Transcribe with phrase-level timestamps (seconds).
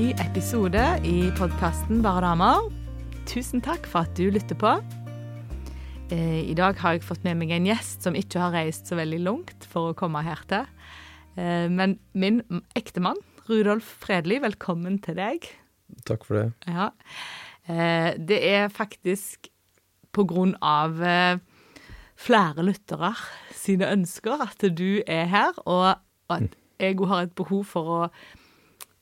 [0.00, 2.62] ny episode i podkasten Bare damer.
[3.28, 4.70] Tusen takk for at du lytter på.
[6.08, 8.96] Eh, I dag har jeg fått med meg en gjest som ikke har reist så
[8.96, 10.64] veldig langt for å komme her til.
[11.36, 12.40] Eh, Men min
[12.78, 13.20] ektemann,
[13.50, 15.44] Rudolf Fredli, velkommen til deg.
[16.08, 16.46] Takk for det.
[16.66, 16.90] Ja.
[17.68, 19.50] Eh, Det er faktisk
[20.16, 20.96] på grunn av
[22.16, 23.12] flere lyttere
[23.52, 25.98] sine ønsker at du er her, og
[26.30, 28.10] at jeg òg har et behov for å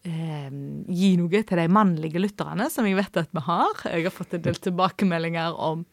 [0.08, 0.48] eh,
[0.88, 3.84] gi noe til de mannlige lytterne, som jeg vet at vi har.
[3.92, 5.84] Jeg har fått en del tilbakemeldinger om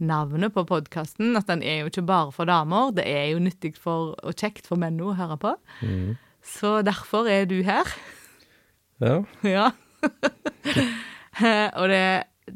[0.00, 3.74] navnet på podkasten, at den er jo ikke bare for damer, det er jo nyttig
[3.78, 5.54] for, og kjekt for menn å høre på.
[5.84, 6.16] Mm.
[6.40, 7.94] Så derfor er du her.
[9.00, 9.20] Ja.
[9.50, 9.70] Ja.
[11.76, 12.04] og det,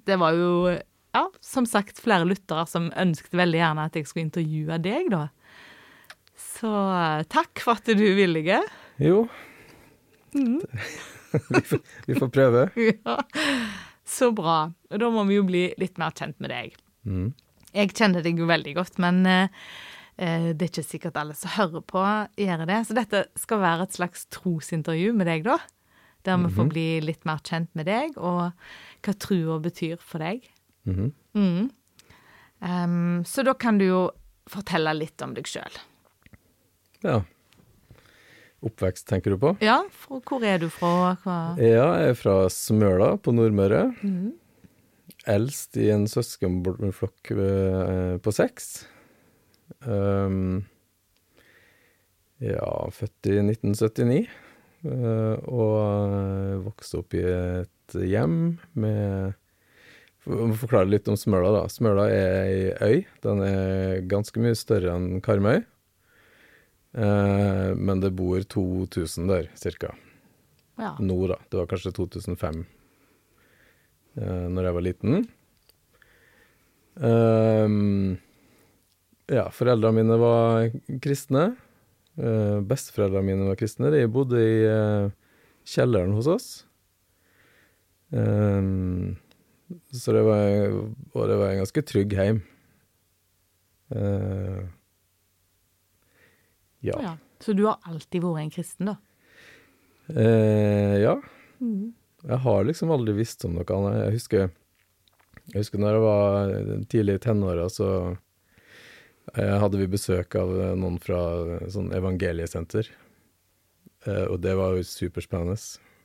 [0.08, 0.72] det var jo,
[1.12, 5.27] ja, som sagt, flere lyttere som ønsket veldig gjerne at jeg skulle intervjue deg, da.
[6.41, 8.61] Så eh, takk for at du er villige.
[9.02, 9.27] Jo,
[10.34, 10.60] Mm.
[11.54, 12.66] vi, får, vi får prøve.
[13.04, 13.18] Ja.
[14.04, 14.70] Så bra.
[14.92, 16.74] Og da må vi jo bli litt mer kjent med deg.
[17.08, 17.30] Mm.
[17.74, 19.48] Jeg kjenner deg jo veldig godt, men eh,
[20.20, 22.02] eh, det er ikke sikkert alle som hører på,
[22.38, 22.80] gjør det.
[22.86, 25.56] Så dette skal være et slags trosintervju med deg, da.
[26.24, 26.68] Der vi får Mhm.
[26.72, 28.52] bli litt mer kjent med deg, og
[29.05, 30.44] hva trua betyr for deg.
[30.88, 31.10] Mhm.
[31.34, 31.70] Mm.
[32.64, 34.02] Um, så da kan du jo
[34.48, 35.80] fortelle litt om deg sjøl.
[37.05, 37.18] Ja.
[38.65, 39.53] Oppvekst tenker du på?
[39.65, 41.15] Ja, For, hvor er du fra?
[41.25, 41.37] Hva?
[41.61, 43.91] Ja, jeg er fra Smøla på Nordmøre.
[44.01, 44.33] Mhm.
[45.29, 48.87] Eldst i en søskenflokk eh, på seks.
[49.89, 50.65] Um,
[52.45, 54.19] ja, født i 1979.
[54.85, 58.37] eh, og eh, vokste opp i et hjem
[58.81, 59.33] med
[60.25, 61.65] For å forklare litt om Smøla, da.
[61.73, 63.01] Smøla er ei øy.
[63.24, 65.63] Den er ganske mye større enn Karmøy.
[66.94, 69.94] Eh, men det bor 2000 der, cirka
[70.78, 70.96] Ja.
[71.00, 71.38] nå, da.
[71.50, 72.66] Det var kanskje 2005,
[74.16, 75.28] eh, når jeg var liten.
[77.00, 78.16] Ehm,
[79.27, 80.70] ja, foreldrene mine var
[81.02, 81.56] kristne.
[82.14, 83.90] Uh, Besteforeldrene mine var kristne.
[83.90, 85.11] De bodde i uh,
[85.66, 86.48] kjelleren hos oss.
[88.14, 89.16] Ehm,
[89.90, 90.76] så det var,
[91.11, 92.42] og det var en ganske trygg heim.
[93.94, 94.61] Eh,
[96.84, 96.96] ja.
[97.02, 97.17] ja.
[97.40, 98.96] Så du har alltid vært en kristen, da?
[100.12, 101.17] Eh, ja.
[101.61, 101.95] Mm.
[102.24, 103.98] Jeg har liksom aldri visst om noe annet.
[104.00, 104.52] Jeg husker,
[105.52, 106.52] jeg husker når jeg var
[106.92, 107.89] tidlig i tenåra, så
[109.34, 111.20] eh, hadde vi besøk av noen fra
[111.73, 112.89] sånn evangeliesenter.
[114.08, 115.56] Eh, og det var jo superspennende,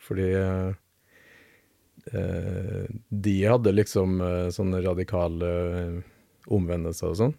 [0.04, 0.72] fordi eh,
[3.28, 4.22] de hadde liksom
[4.56, 5.50] sånne radikale
[6.50, 7.36] omvendelser og sånn.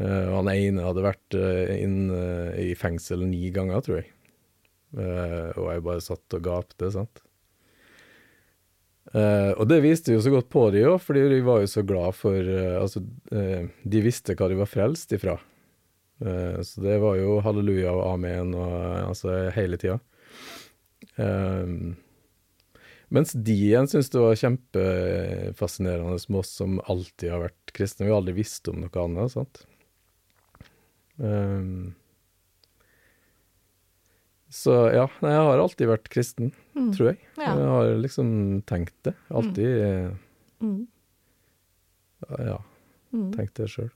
[0.00, 4.08] Og han ene hadde vært uh, inn uh, i fengsel ni ganger, tror jeg.
[4.92, 7.22] Og jeg bare satt og gapte, sant.
[9.12, 12.12] Og det viste jo så godt på de òg, fordi de var jo så glad
[12.12, 13.00] for Altså,
[13.32, 15.38] de visste hva de var frelst ifra.
[16.20, 18.76] Så det var jo halleluja og amen og
[19.08, 19.96] altså hele tida.
[23.12, 28.06] Mens de igjen syntes det var kjempefascinerende med oss som alltid har vært kristne.
[28.06, 29.64] Vi har aldri visst om noe annet, sant.
[31.20, 31.92] Eh,
[34.52, 36.90] så ja, nei, jeg har alltid vært kristen, Mm.
[36.96, 37.18] tror jeg.
[37.38, 37.54] Ja.
[37.56, 39.14] Jeg har liksom tenkt det.
[39.30, 40.10] Alltid eh,
[40.60, 40.86] Mm.
[42.38, 42.58] ja,
[43.12, 43.32] Mm.
[43.32, 43.90] tenkt det sjøl.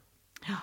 [0.49, 0.57] Ja.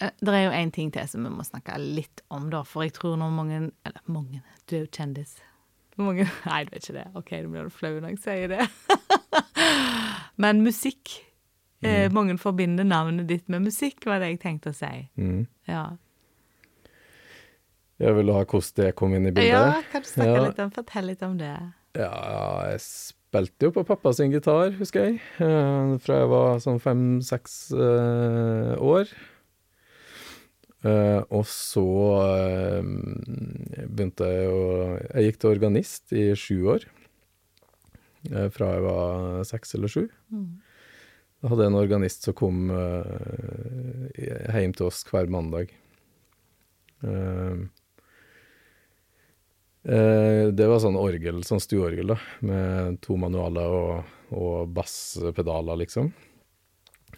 [0.00, 2.62] Det er jo én ting til som vi må snakke litt om, da.
[2.62, 5.36] For jeg tror når mange Eller mange, du er jo kjendis.
[5.98, 7.06] Mange, nei, du er ikke det.
[7.14, 8.68] OK, nå blir du flau når jeg sier det.
[10.38, 11.24] Men musikk.
[11.82, 12.12] Eh, Mm.
[12.14, 15.08] mange forbinder navnet ditt med musikk, var det jeg tenkte å si.
[15.16, 15.46] Mm.
[15.68, 15.96] Ja,
[18.00, 19.52] Jeg ville ha hvordan det kom inn i bildet.
[19.52, 20.44] ja kan du snakke Ja.
[20.46, 21.56] litt om Fortell litt om det.
[21.94, 25.20] Ja, jeg spilte jo på pappa sin gitar, husker jeg.
[25.38, 29.06] eh, Fra jeg var sånn fem-seks eh, år.
[30.82, 31.82] Uh, og så
[32.24, 32.80] uh,
[33.84, 34.62] begynte jeg å
[35.12, 36.86] Jeg gikk til organist i sju år.
[38.32, 40.08] Uh, fra jeg var seks eller sju.
[40.32, 40.46] Mm.
[41.40, 45.70] Da hadde jeg en organist som kom uh, hjem til oss hver mandag.
[47.00, 47.64] Uh,
[49.88, 56.12] uh, det var sånn orgel, sånn stueorgel, da, med to manualer og, og basspedaler, liksom.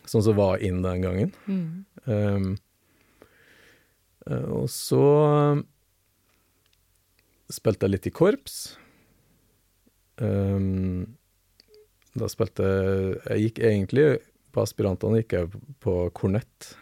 [0.06, 1.34] Sånn som var inn den gangen.
[1.46, 2.54] Mm.
[4.54, 5.02] Og så
[7.52, 8.56] spilte jeg litt i korps.
[10.22, 11.18] Um,
[12.18, 12.66] da spilte
[13.30, 14.06] jeg gikk egentlig
[14.52, 15.50] på aspirantene gikk jeg
[15.80, 16.74] på kornett.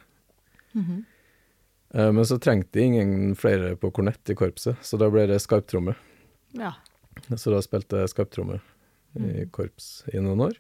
[0.75, 2.13] Mm -hmm.
[2.13, 5.95] men så trengte jeg ingen flere på kornett i korpset, så da ble det skarptromme.
[6.53, 6.73] Ja.
[7.37, 8.61] Så da spilte jeg skarptromme
[9.17, 9.51] i Mm.
[9.51, 10.55] korps i noen år.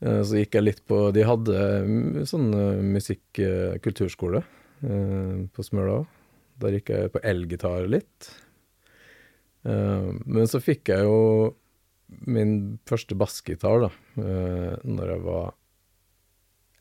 [0.00, 4.42] Eh, Så gikk jeg litt på De hadde mm, sånn eh, musikk-kulturskole
[5.54, 6.06] på Smøla.
[6.60, 8.30] Der gikk jeg på elgitar litt.
[9.64, 11.54] Men så fikk jeg jo
[12.26, 12.54] min
[12.88, 13.90] første bassgitar da
[14.20, 15.52] eh, når jeg var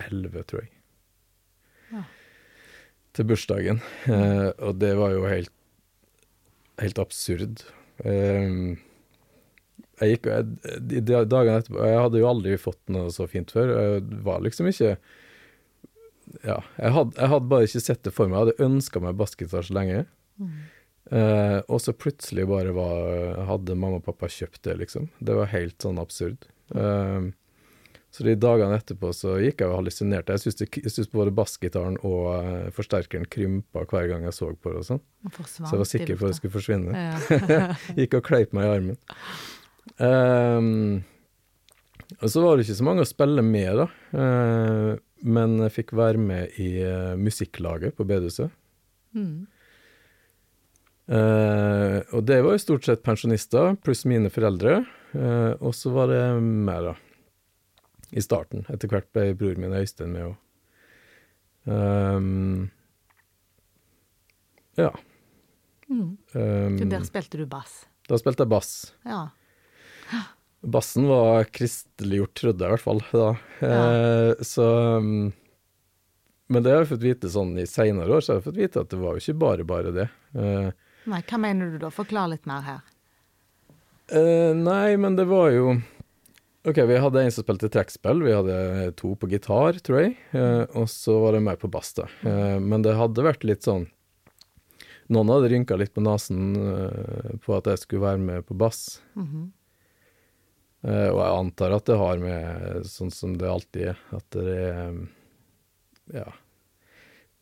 [0.07, 0.71] elleve, tror jeg.
[1.94, 2.03] Ja.
[3.13, 3.81] Til bursdagen.
[4.09, 5.51] Eh, Og det var jo helt
[6.81, 7.62] helt absurd.
[8.03, 8.75] Eh,
[10.01, 10.47] jeg gikk jeg,
[10.89, 13.69] de de dagene etterpå Jeg hadde jo aldri fått noe så fint før.
[13.77, 14.95] Jeg var liksom ikke
[16.44, 18.39] Ja, jeg hadde, jeg hadde bare ikke sett det for meg.
[18.39, 20.06] Jeg hadde ønska meg bassgitar så lenge.
[21.11, 25.09] Eh, og så plutselig bare var, hadde mamma og pappa kjøpt det, liksom.
[25.19, 26.47] Det var helt sånn absurd.
[26.73, 27.33] Uh,
[28.13, 30.38] så de dagene etterpå så gikk jeg og hallusinerte.
[30.38, 34.89] Jeg syns både bassgitaren og uh, forsterkeren krympa hver gang jeg så på det og
[34.91, 35.01] sånn.
[35.44, 36.94] Så jeg var sikker på at det skulle forsvinne.
[36.94, 37.65] Ja.
[38.00, 39.01] Gikk og kleip meg i armen.
[40.00, 41.01] Ehm,
[42.19, 43.88] og så var det ikke så mange å spille med, da.
[45.23, 46.69] Men jeg fikk være med i
[47.19, 48.53] musikklaget på bedehuset.
[49.17, 49.50] Mm.
[51.07, 54.83] Eh, og det var jo stort sett pensjonister, pluss mine foreldre.
[55.13, 56.95] Eh, og så var det meg, da.
[58.13, 58.63] I starten.
[58.69, 60.39] Etter hvert ble bror min Øystein med òg.
[64.77, 64.91] ja.
[65.89, 66.17] Mm.
[66.33, 67.85] Um, Så der spilte du bass.
[68.09, 68.71] da spilte jeg bass.
[69.05, 69.27] Ja.
[70.63, 73.29] Bassen var kristeliggjort, trodde jeg i hvert fall da.
[73.67, 74.67] Eh, så
[75.00, 75.33] um,
[76.47, 78.83] Men det har jeg fått vite sånn i seinere år, så har jeg fått vite
[78.83, 80.07] at det var jo ikke bare bare det.
[80.35, 80.69] Eh,
[81.09, 81.89] Nei, hva mener du da?
[81.94, 82.83] Forklar litt mer her.
[84.11, 85.77] Uh, nei, men det var jo
[86.67, 90.63] Ok, vi hadde en som spilte trekkspill, vi hadde to på gitar, tror jeg, Uh,
[90.79, 92.07] og så var det meg på bass, da.
[92.23, 93.89] Uh, men det hadde vært litt sånn
[95.11, 96.55] Noen hadde rynka litt på nesen
[97.44, 99.01] på at jeg skulle være med på bass.
[99.19, 99.51] Mhm.
[100.83, 104.55] Eh, og jeg antar at det har med sånn som det alltid er, at det
[104.59, 104.97] er
[106.11, 106.31] Ja.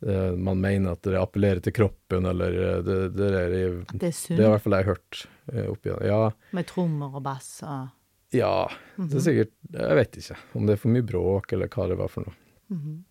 [0.02, 4.10] Det, man mener at det appellerer til kroppen, eller eh, det, det er At det
[4.10, 6.06] er Det har i hvert fall jeg hørt eh, opp igjen.
[6.10, 6.22] Ja,
[6.58, 7.90] med trommer og bass og
[8.32, 8.54] ja.
[8.96, 11.98] Det er sikkert Jeg vet ikke om det er for mye bråk, eller hva det
[12.00, 12.38] var for noe.
[12.72, 13.02] Mhm.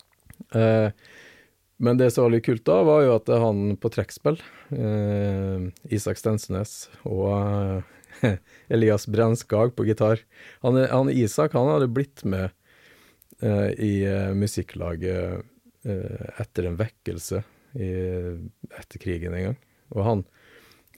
[0.56, 0.88] Eh,
[1.80, 4.36] men det som var litt kult da, var jo at han på trekkspill,
[4.76, 5.62] eh,
[5.96, 7.30] Isak Stensnes og
[8.20, 8.34] eh,
[8.74, 10.20] Elias Brenskag på gitar
[10.60, 12.50] han, han Isak han hadde blitt med
[13.40, 15.40] eh, i eh, musikklaget eh,
[15.84, 17.42] etter en vekkelse
[17.74, 17.90] i,
[18.76, 19.58] etter krigen en gang.
[19.96, 20.24] Og han,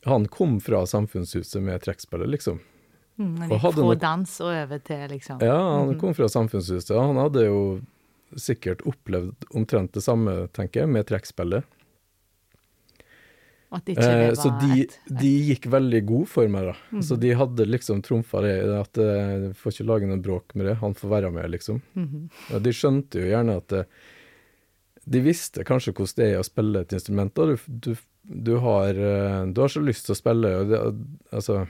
[0.09, 2.61] han kom fra Samfunnshuset med trekkspillet, liksom.
[3.21, 6.97] mm, Og hadde Fra dans og over til liksom Ja, han kom fra Samfunnshuset.
[6.97, 7.63] Han hadde jo
[8.41, 11.69] sikkert opplevd omtrent det samme, tenker jeg, med trekkspillet.
[13.73, 16.75] Eh, så de, et de gikk veldig god for meg, da.
[16.93, 17.05] Mm.
[17.09, 20.75] Så de hadde liksom trumfa det, at jeg får ikke lage noe bråk med det,
[20.83, 21.81] han får være med, liksom.
[21.97, 22.27] Mm.
[22.51, 23.87] Ja, de skjønte jo gjerne at det,
[25.05, 27.35] De visste kanskje hvordan det er å spille et instrument.
[27.35, 30.83] Du, du, du, har, eh, du har så lyst til å spille, og det,
[31.35, 31.65] altså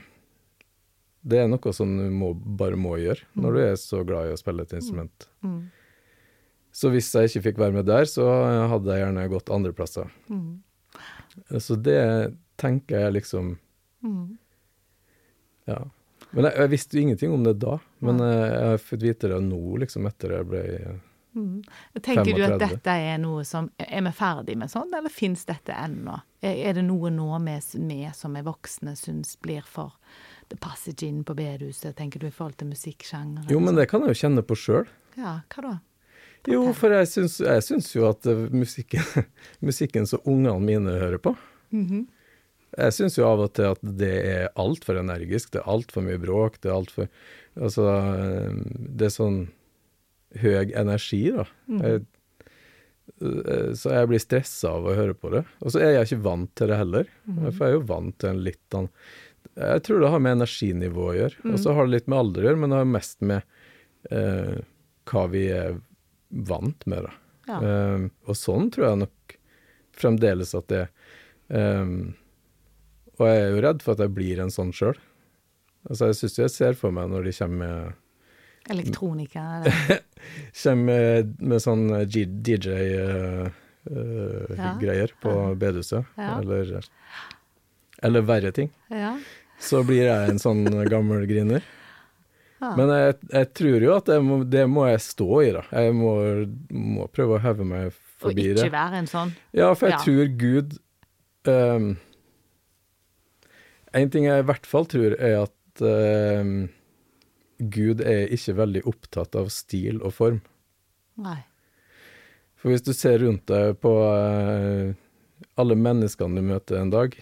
[1.23, 4.35] Det er noe som du må, bare må gjøre når du er så glad i
[4.35, 5.27] å spille et instrument.
[5.41, 5.71] Mm.
[6.73, 8.27] Så hvis jeg ikke fikk være med der, så
[8.69, 10.09] hadde jeg gjerne gått andre plasser.
[10.27, 10.61] Mm.
[11.61, 12.01] Så det
[12.61, 13.55] tenker jeg liksom
[14.03, 14.37] Mm.
[15.65, 15.79] Ja.
[16.33, 17.77] Men jeg, jeg visste jo ingenting om det da.
[18.03, 20.63] Men eh, jeg har fått vite det nå, liksom, etter jeg ble
[21.33, 21.63] Mm.
[22.01, 25.73] Tenker du at dette er noe som Er vi ferdig med sånn, eller fins dette
[25.73, 26.19] ennå?
[26.45, 27.55] Er, det noe nå vi,
[28.13, 29.95] som er voksne syns blir for
[30.51, 33.47] Det passer ikke inn på bedehuset, tenker du, i forhold til musikksjanger?
[33.49, 34.85] Jo, men det kan jeg jo kjenne på sjøl.
[35.17, 35.73] Ja, hva da?
[36.51, 39.25] Jo, for jeg syns, jeg syns jo at eh, musikken,
[39.69, 41.35] musikken som ungene mine hører på
[41.73, 42.03] Mhm.
[42.73, 46.17] Jeg syns jo av og til at det er altfor energisk, det er altfor mye
[46.21, 47.09] bråk, det er altfor
[47.53, 48.53] Altså, eh,
[48.97, 49.39] det er sånn
[50.41, 51.45] høy energi, da.
[51.83, 52.03] Jeg,
[53.21, 55.43] eh, så jeg blir stressa av å høre på det.
[55.61, 57.11] Og så er jeg ikke vant til det heller.
[57.27, 58.91] For jeg er jo vant til en litt annen
[59.59, 61.41] Jeg tror det har med energinivå å gjøre.
[61.51, 63.41] Og så har det litt med alder å gjøre, men det har mest med
[64.09, 64.55] eh,
[65.11, 65.77] hva vi er
[66.49, 67.13] vant med, da.
[67.51, 67.59] Ja.
[67.59, 69.37] Eh, og sånn tror jeg nok
[69.93, 70.93] fremdeles at det er.
[71.53, 71.95] Eh,
[73.19, 74.97] og jeg er jo redd for at jeg blir en sånn sjøl.
[75.89, 77.99] Altså, jeg syns jeg ser for meg når de kommer med
[78.69, 79.41] Elektronika?
[79.59, 79.99] Eller?
[80.63, 83.51] Kommer med, med sånn DJ-greier
[84.55, 85.07] Ja.
[85.21, 86.39] på bedehuset, Ja.
[86.39, 86.85] eller,
[88.03, 89.17] eller verre ting, Ja.
[89.59, 91.61] så blir jeg en sånn gammel griner.
[92.63, 95.65] Men jeg, jeg tror jo at det må, det må jeg stå i, da.
[95.75, 96.13] Jeg må,
[96.71, 97.89] må prøve å heve meg
[98.23, 98.61] forbi det.
[98.61, 99.33] Og ikke være en sånn.
[99.51, 100.03] Ja, for jeg Ja.
[100.05, 100.77] tror Gud
[101.51, 101.89] um,
[103.93, 106.69] En ting jeg i hvert fall tror, er at ehm,
[107.71, 110.41] Gud er ikke veldig opptatt av stil og form.
[111.21, 111.39] Nei.
[112.59, 114.93] For hvis du ser rundt deg på uh,
[115.59, 117.15] alle menneskene du møter en dag,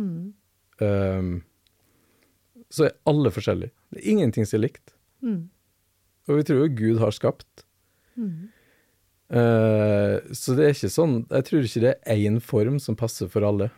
[0.00, 0.32] Mm.
[0.80, 1.42] ehm,
[2.70, 3.72] så er alle forskjellige.
[3.90, 4.94] Det er ingenting som er likt.
[5.20, 5.50] Mm.
[6.30, 7.66] Og vi tror jo Gud har skapt.
[8.16, 8.48] Mm.
[9.30, 13.28] Uh, så det er ikke sånn Jeg tror ikke det er én form som passer
[13.30, 13.68] for alle.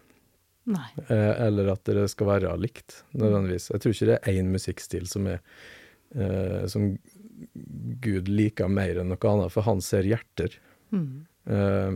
[1.11, 3.71] Eh, eller at det skal være likt, nødvendigvis.
[3.73, 5.41] Jeg tror ikke det er én musikkstil som er
[6.14, 6.97] eh, Som
[8.02, 10.54] Gud liker mer enn noe annet, for han ser hjerter.
[10.95, 11.25] Mm.
[11.50, 11.92] Eh,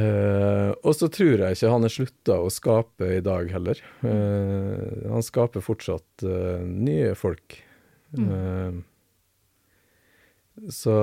[0.00, 3.82] eh, og så tror jeg ikke han er slutta å skape i dag heller.
[4.00, 7.58] Eh, han skaper fortsatt eh, nye folk.
[8.16, 8.78] Eh,
[10.74, 10.94] så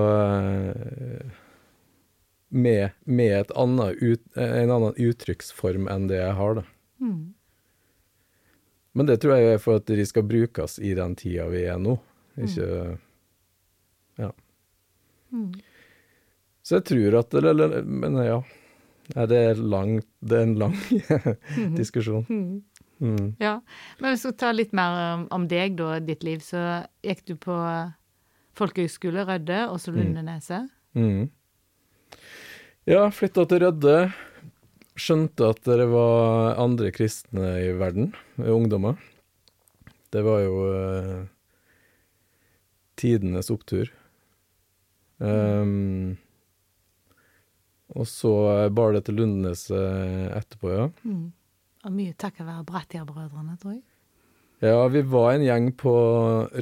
[2.49, 6.65] med, med et annet ut, en annen uttrykksform enn det jeg har, da.
[7.03, 7.21] Mm.
[8.95, 11.79] Men det tror jeg er for at de skal brukes i den tida vi er
[11.81, 11.97] nå.
[12.39, 12.67] Ikke
[14.19, 14.29] Ja.
[15.31, 15.49] Mm.
[16.63, 18.39] Så jeg tror at eller, Men ja.
[19.13, 20.73] Det er lang, Det er en lang
[21.79, 22.25] diskusjon.
[22.29, 22.63] Mm.
[22.99, 23.35] Mm.
[23.39, 23.59] Ja.
[23.99, 27.35] Men hvis vi skal ta litt mer om deg, da, ditt liv, så gikk du
[27.35, 27.55] på
[28.55, 30.71] folkehøgskole Rødde, og så Lundeneset.
[30.95, 31.27] Mm.
[32.87, 33.97] Ja, flytta til Rødde.
[34.95, 38.95] Skjønte at det var andre kristne i verden, ungdommer.
[40.15, 41.23] Det var jo uh,
[42.95, 43.91] tidenes opptur.
[45.19, 46.15] Um,
[47.95, 48.31] og så
[48.75, 50.87] bar det til Lundeneset etterpå, ja.
[51.03, 51.27] Mm.
[51.85, 53.83] Og mye takket være Brattjærbrødrene, tror jeg.
[54.63, 55.93] Ja, vi var en gjeng på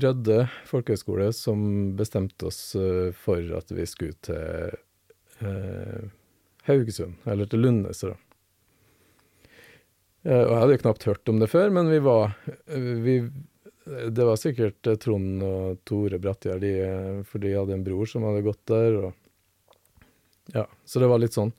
[0.03, 4.73] Rødde folkehøgskole som bestemte oss eh, for at vi skulle til
[5.45, 6.09] eh,
[6.67, 8.15] Haugesund, eller til Lundnes, da.
[10.23, 12.35] Eh, og jeg hadde jo knapt hørt om det før, men vi var
[12.67, 13.15] vi,
[13.83, 18.07] Det var sikkert eh, Trond og Tore Brattgjerd, de, eh, for de hadde en bror
[18.09, 21.53] som hadde gått der, og Ja, så det var litt sånn.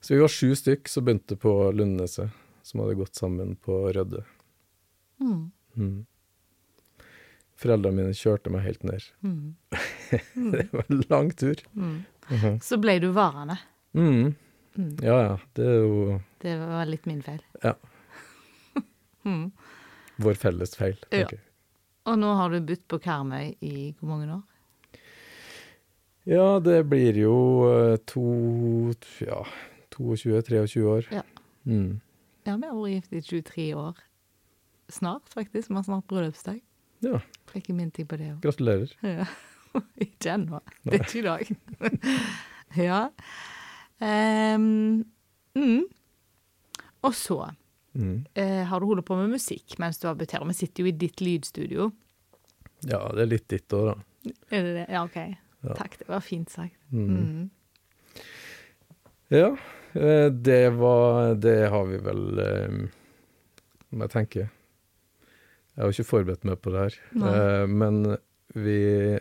[0.00, 2.32] Så vi var sju stykk som begynte på Lundeneset,
[2.64, 4.22] som hadde gått sammen på Rødde.
[5.20, 5.50] Mm.
[5.76, 6.06] Mm.
[7.60, 9.04] Foreldrene mine kjørte meg helt ned.
[9.20, 9.56] Mm.
[10.54, 11.60] Det var en lang tur.
[11.76, 11.98] Mm.
[12.30, 12.60] Mhm.
[12.64, 13.58] Så ble du varende.
[13.92, 14.34] Mm.
[14.78, 14.92] Mm.
[15.02, 17.40] Ja ja, det er jo Det var litt min feil.
[17.64, 17.74] Ja.
[19.24, 19.50] Mm.
[20.16, 20.96] vår felles feil.
[21.10, 21.26] Ja.
[21.26, 21.38] Okay.
[22.08, 24.46] Og nå har du bodd på Karmøy i hvor mange år?
[26.28, 27.34] Ja, det blir jo
[27.68, 28.92] eh, to
[29.24, 29.44] Ja,
[29.96, 31.08] 22-23 år.
[31.12, 31.22] Ja.
[31.64, 32.00] Mm.
[32.46, 34.00] Ja, vi har vært gift i 23 år.
[34.90, 35.70] Snart, faktisk.
[35.70, 36.60] Vi har snart bryllupsdag.
[37.04, 38.40] Ja, Trekker min tid på det òg.
[38.44, 38.92] gratulerer.
[39.02, 39.26] Ja.
[40.04, 40.60] ikke ennå.
[40.84, 41.50] Det er ikke i dag.
[42.90, 43.00] ja.
[44.00, 45.04] Um,
[45.54, 45.84] mm.
[47.02, 47.38] Og så
[47.94, 48.24] Mm.
[48.38, 50.46] eh, har du holdt på med musikk mens du har butert.
[50.46, 51.90] Vi sitter jo i ditt lydstudio.
[52.86, 54.32] Ja, det er litt ditt òg, da.
[54.50, 54.86] Er det det?
[54.92, 55.16] Ja, OK.
[55.60, 55.74] Ja.
[55.76, 56.76] Takk, det var fint sagt.
[56.92, 57.08] Mm.
[57.10, 57.50] Mm.
[59.30, 59.50] Ja,
[59.94, 62.78] eh, det var Det har vi vel eh,
[63.94, 64.46] Må jeg tenke.
[64.50, 66.96] Jeg har jo ikke forberedt meg på det her.
[67.30, 68.00] Eh, men
[68.54, 69.18] vi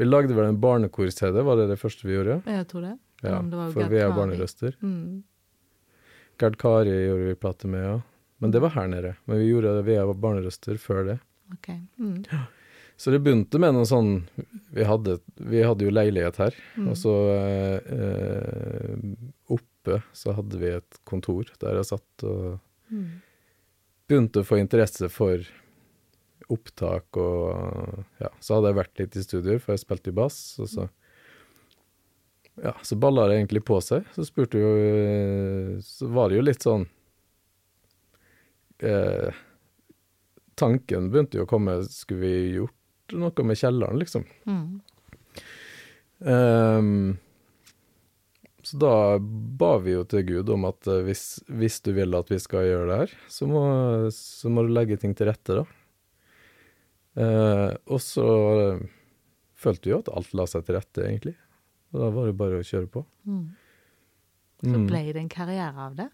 [0.00, 2.38] Vi lagde vel en barnekor-CD, var det det første vi gjorde?
[2.46, 2.94] Jeg tror det.
[3.22, 4.76] Ja, det for vi er barnerøster.
[4.80, 5.22] Mm.
[6.40, 7.98] Gerd Kari gjorde vi plate med, ja.
[8.40, 9.14] Men det var her nede.
[9.28, 11.18] Men vi gjorde det via barnerøster før det.
[11.52, 11.68] OK.
[12.00, 12.22] Mm.
[13.00, 14.10] Så det begynte med noe sånn
[14.76, 16.88] Vi hadde, vi hadde jo leilighet her, Mm.
[16.92, 17.14] og så
[17.90, 18.96] eh,
[19.50, 22.58] oppe så hadde vi et kontor der jeg satt og
[22.90, 23.20] Mm.
[24.08, 25.38] begynte å få interesse for
[26.50, 30.58] opptak og Ja, så hadde jeg vært litt i studier, for jeg spilte i bass,
[30.58, 30.88] og så
[32.60, 34.08] Ja, så balla det egentlig på seg.
[34.14, 36.84] Så spurte jo eh, Så var det jo litt sånn
[38.84, 39.38] eh,
[40.60, 44.26] Tanken begynte jo å komme Skulle vi gjort noe med kjelleren, liksom?
[44.46, 44.80] Mm.
[46.20, 47.18] Um,
[48.62, 52.30] så da ba vi jo til Gud om at eh, hvis, hvis du vil at
[52.30, 53.62] vi skal gjøre det her, så må,
[54.14, 55.64] så må du legge ting til rette, da.
[57.20, 58.26] Eh, og så
[58.60, 58.84] eh,
[59.58, 61.34] følte vi jo at alt la seg til rette, egentlig.
[61.92, 63.04] Og da var det bare å kjøre på.
[63.26, 63.48] Mm.
[64.62, 64.86] Så Mm.
[64.86, 66.10] ble det en karriere av det.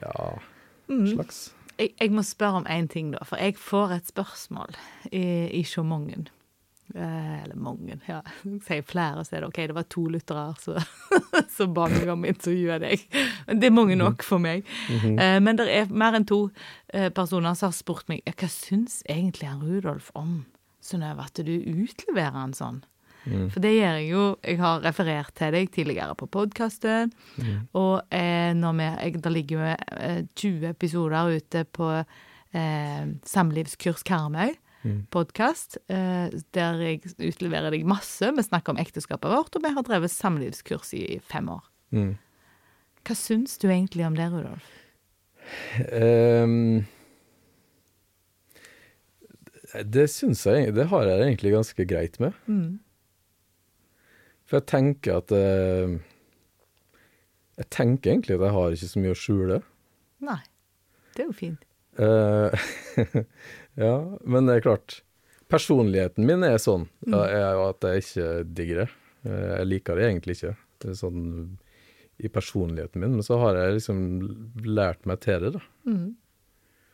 [0.00, 0.38] Ja,
[0.88, 1.06] Mm.
[1.16, 1.52] slags.
[1.78, 3.18] Jeg, jeg må spørre om én ting, da.
[3.24, 4.74] For jeg får et spørsmål
[5.12, 6.26] i, i så mange.
[6.94, 8.20] Eh, eller mange, ja.
[8.64, 10.78] Sier flere, så er det OK, det var to lyttere som
[11.50, 13.02] som ba meg om å intervjue deg.
[13.48, 14.64] Men det er mange nok for meg.
[14.88, 15.18] Mhm.
[15.18, 16.50] Eh, men det er mer enn to
[16.94, 20.44] eh, personer som har spurt meg hva syns egentlig han Rudolf om
[20.80, 22.84] Synnøve, at du utleverer han sånn?
[23.26, 23.48] Mm.
[23.50, 24.24] For det gjør jeg jo.
[24.46, 27.12] Jeg har referert til deg tidligere på podkasten.
[27.36, 27.56] Mm.
[27.78, 34.06] Og eh, når vi, jeg, det ligger jo eh, 20 episoder ute på eh, Samlivskurs
[34.06, 34.54] Karmøy
[34.86, 35.06] Mm.
[35.10, 38.28] podkast, eh, der jeg utleverer deg masse.
[38.36, 41.64] Vi snakker om ekteskapet vårt, og vi har drevet samlivskurs i fem år.
[41.90, 42.12] Mm.
[43.06, 44.68] Hva syns du egentlig om det, Rudolf?
[45.90, 46.86] Um
[49.84, 52.32] det syns jeg Det har jeg egentlig ganske greit med.
[52.46, 52.78] Mm.
[54.46, 55.96] For jeg tenker at eh,
[57.58, 59.58] Jeg tenker egentlig at jeg har ikke så mye å skjule.
[60.26, 60.38] Nei.
[61.16, 61.62] Det er jo fint.
[61.96, 62.66] Eh,
[63.86, 63.94] ja,
[64.28, 64.98] men det er klart
[65.48, 67.14] Personligheten min er sånn Mm.
[67.22, 68.88] er at jeg ikke digger det.
[69.24, 70.56] Eh, Jeg liker det egentlig ikke.
[70.82, 71.22] Det er sånn
[72.18, 73.98] i personligheten min, men så har jeg liksom
[74.64, 75.60] lært meg til det, da.
[75.86, 76.16] Mm.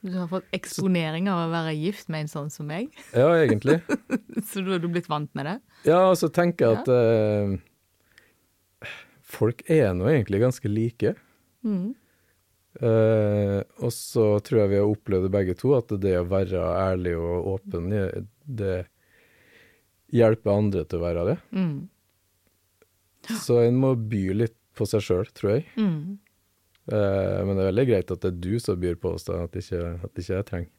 [0.02, 3.78] Du har fått eksponering av å være gift med en sånn som meg, Ja, egentlig.
[4.50, 5.58] så du har blitt vant med det?
[5.86, 8.88] Ja, og så tenker jeg at eh,
[9.22, 11.14] folk er nå egentlig ganske like.
[11.62, 11.92] Mm.
[12.82, 16.62] Uh, og så tror jeg vi har opplevd det begge to, at det å være
[16.80, 17.92] ærlig og åpen,
[18.42, 18.76] det
[20.12, 21.38] hjelper andre til å være det.
[21.54, 21.76] Mm.
[23.38, 25.66] Så en må by litt på seg sjøl, tror jeg.
[25.76, 26.18] Mm.
[26.90, 29.44] Eh, men det er veldig greit at det er du som byr på oss, da,
[29.46, 30.72] at ikke, at ikke jeg trenger.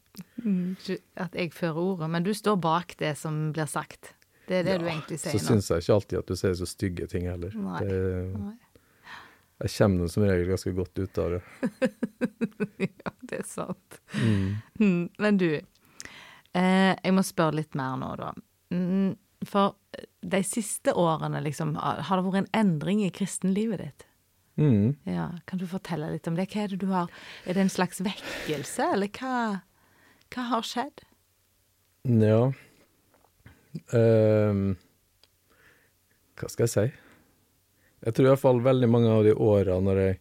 [0.44, 0.76] Mm.
[1.24, 2.10] At jeg fører ordet.
[2.12, 4.14] Men du står bak det som blir sagt.
[4.48, 5.46] Det er det du egentlig sier nå.
[5.46, 7.54] syns jeg ikke alltid at du sier så stygge ting heller.
[7.56, 7.80] Nei.
[7.88, 8.00] Det,
[8.36, 8.56] Nei.
[9.64, 11.44] jeg kommer som regel ganske godt ut av det.
[13.04, 14.00] Ja, det er sant.
[14.20, 14.60] Mm.
[14.80, 18.34] Mm, Men du, eh, jeg må spørre litt mer nå, da.
[18.76, 19.14] Mm,
[19.48, 19.78] for
[20.24, 24.06] de siste årene, liksom, har det vært en endring i kristenlivet ditt?
[24.60, 24.96] Mm.
[25.10, 26.46] Ja, Kan du fortelle litt om det?
[26.54, 27.10] Hva er det du har
[27.46, 29.64] Er det en slags vekkelse, eller hva,
[30.30, 31.02] hva har skjedd?
[32.06, 32.52] Ja
[33.94, 34.76] um,
[36.38, 36.86] Hva skal jeg si?
[38.04, 40.18] Jeg tror iallfall veldig mange av de åra når jeg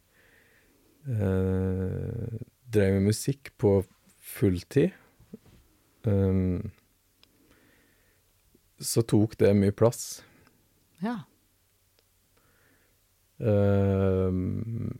[1.11, 2.37] uh,
[2.73, 3.81] drev med musikk på
[4.33, 4.95] fulltid,
[6.07, 6.63] um,
[8.79, 10.23] så tok det mye plass.
[11.03, 11.19] Ja.
[13.43, 14.93] Ehm,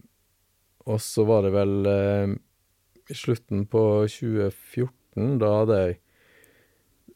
[0.87, 2.33] og så var det vel eh,
[3.13, 5.99] i slutten på 2014, da hadde jeg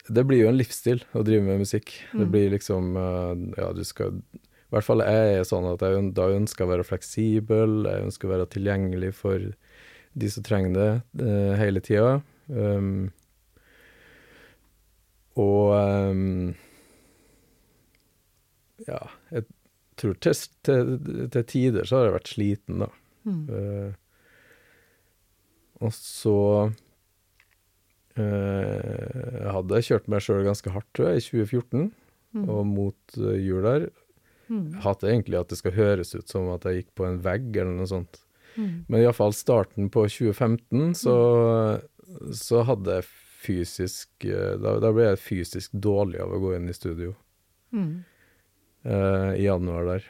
[0.07, 1.89] Det blir jo en livsstil å drive med musikk.
[2.13, 2.31] Det Mm.
[2.31, 6.29] blir liksom eh, Ja, du skal I hvert fall jeg er sånn at jeg da
[6.31, 9.39] ønsker å være fleksibel, jeg ønsker å være tilgjengelig for
[10.17, 12.21] de som trenger det, eh, hele tida.
[12.49, 13.11] Um,
[15.37, 16.55] og um,
[18.87, 18.99] ja,
[19.31, 19.45] jeg
[19.97, 20.33] tror til,
[20.67, 20.91] til,
[21.33, 22.89] til tider så har jeg vært sliten, da.
[23.27, 23.95] Mm.
[25.85, 26.35] Og så
[28.17, 31.87] eh, jeg hadde kjørt meg sjøl ganske hardt, tror jeg, i 2014,
[32.35, 32.43] Mm.
[32.51, 33.85] og mot eh, jul der.
[34.51, 34.65] Mm.
[34.73, 37.71] Jeg egentlig at det skal høres ut som at jeg gikk på en vegg, eller
[37.79, 38.19] noe sånt.
[38.57, 38.83] Mm.
[38.91, 41.15] Men iallfall starten på 2015, så,
[42.35, 43.07] så hadde jeg
[43.47, 47.15] fysisk da, da ble jeg fysisk dårlig av å gå inn i studio
[47.71, 48.03] Mm.
[48.87, 50.07] Eh, i januar der.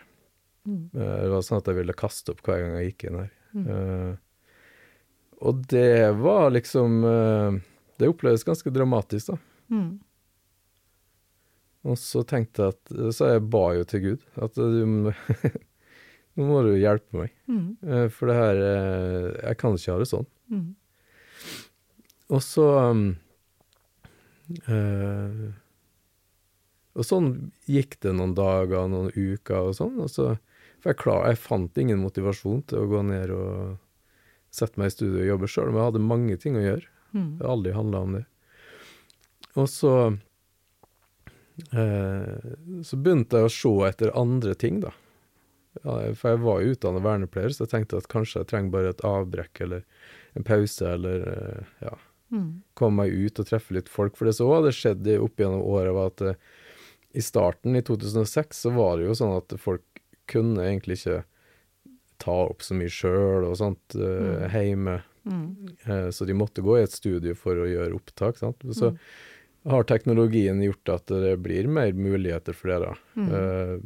[0.68, 0.82] Mm.
[0.94, 3.30] Uh, Det var sånn at jeg ville kaste opp hver gang jeg gikk inn her.
[3.58, 3.68] Mm.
[3.74, 4.16] Eh,
[5.48, 6.98] og det var liksom
[7.98, 9.38] Det opplevdes ganske dramatisk, da.
[9.70, 9.92] Mm.
[11.88, 15.14] Og så tenkte jeg at Så jeg ba jo til Gud at du
[16.38, 17.32] Nå må du hjelpe meg.
[17.46, 18.10] Mm.
[18.14, 18.60] For det her
[19.46, 20.28] Jeg kan ikke ha det sånn.
[20.50, 20.68] Mm.
[22.34, 23.06] Og så um,
[24.68, 25.48] eh,
[26.98, 27.28] Og sånn
[27.70, 30.00] gikk det noen dager, noen uker og sånn.
[30.02, 30.32] Og så,
[30.82, 33.78] for jeg, klar, jeg fant ingen motivasjon til å gå ned og
[34.58, 36.90] sette meg i studio og jobbe sjøl, men jeg hadde mange ting å gjøre.
[37.14, 37.28] Mm.
[37.38, 38.24] Det har aldri handla om det.
[39.58, 39.92] Og så
[41.74, 42.56] eh,
[42.86, 44.94] Så begynte jeg å se etter andre ting, da.
[45.84, 48.94] Ja, for jeg var jo utdannet vernepleier, så jeg tenkte at kanskje jeg trenger bare
[48.96, 49.84] et avbrekk eller
[50.38, 52.62] en pause, eller eh, ja, Mm.
[52.76, 54.18] komme meg ut og treffe litt folk.
[54.20, 56.40] For det som hadde skjedd opp gjennom året, var at eh,
[57.18, 59.84] i starten, i 2006, så var det jo sånn at folk
[60.30, 61.24] kunne egentlig ikke
[62.22, 64.50] ta opp så mye sjøl og sånt Mm.
[64.54, 64.98] hjemme.
[65.26, 65.48] Mm.
[65.88, 68.38] Uh, Så de måtte gå i et studio for å gjøre opptak.
[68.38, 68.60] Sant?
[68.74, 68.98] Så Mm.
[69.68, 72.80] har teknologien gjort at det blir mer muligheter for det.
[72.86, 72.94] da.
[73.38, 73.80] Eh,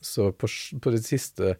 [0.00, 0.46] Så på,
[0.80, 1.56] på de siste,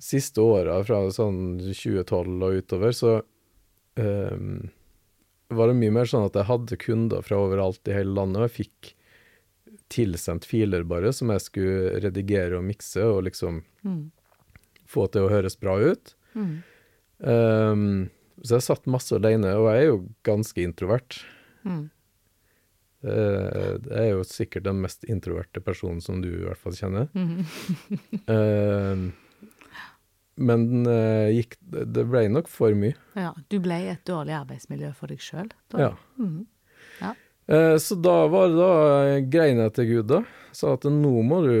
[0.00, 3.22] siste åra, fra sånn 2012 og utover, så
[3.98, 4.38] eh,
[5.50, 8.48] var det mye mer sånn at jeg hadde kunder fra overalt i hele landet, og
[8.48, 8.92] jeg fikk
[9.88, 14.10] tilsendt filer bare som jeg skulle redigere og mikse og liksom Mm.
[14.86, 16.14] få til å høres bra ut.
[16.34, 16.62] Mm.
[17.20, 18.10] Um,
[18.42, 21.20] så jeg satt masse alene, og jeg er jo ganske introvert.
[21.64, 21.90] Mm.
[23.04, 27.08] Eh, Det er jo sikkert den mest introverte personen som du i hvert fall kjenner.
[28.28, 29.08] Eh,
[30.38, 32.94] Men uh, gikk, det ble nok for mye.
[33.18, 35.48] Ja, du ble et dårlig arbeidsmiljø for deg sjøl.
[35.74, 35.94] Ja.
[36.18, 36.46] Mm
[37.48, 40.18] Så da var det da grein jeg til Gud, da.
[40.52, 41.54] Sa at nå må du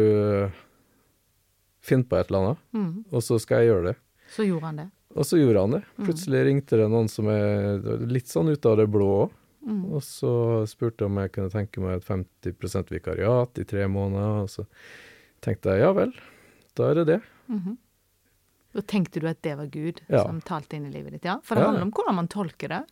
[1.88, 2.92] finne på et eller annet, mm.
[3.14, 3.96] og så skal jeg gjøre det.
[4.34, 4.86] Så gjorde han det.
[5.16, 5.82] Og så gjorde han det.
[5.96, 6.04] Mm.
[6.04, 9.34] Plutselig ringte det noen som er litt sånn ute av det blå òg.
[9.68, 9.80] Mm.
[9.96, 10.32] Og så
[10.70, 14.44] spurte jeg om jeg kunne tenke meg et 50% vikariat i tre måneder.
[14.44, 14.64] Og så
[15.44, 16.12] tenkte jeg ja vel,
[16.78, 17.20] da er det det.
[17.48, 17.78] Mhm.
[18.76, 20.22] Da tenkte du at det var Gud Ja.
[20.26, 21.38] som talte inn i livet ditt, ja?
[21.42, 21.70] For det Ja.
[21.70, 22.82] handler om hvordan man tolker det.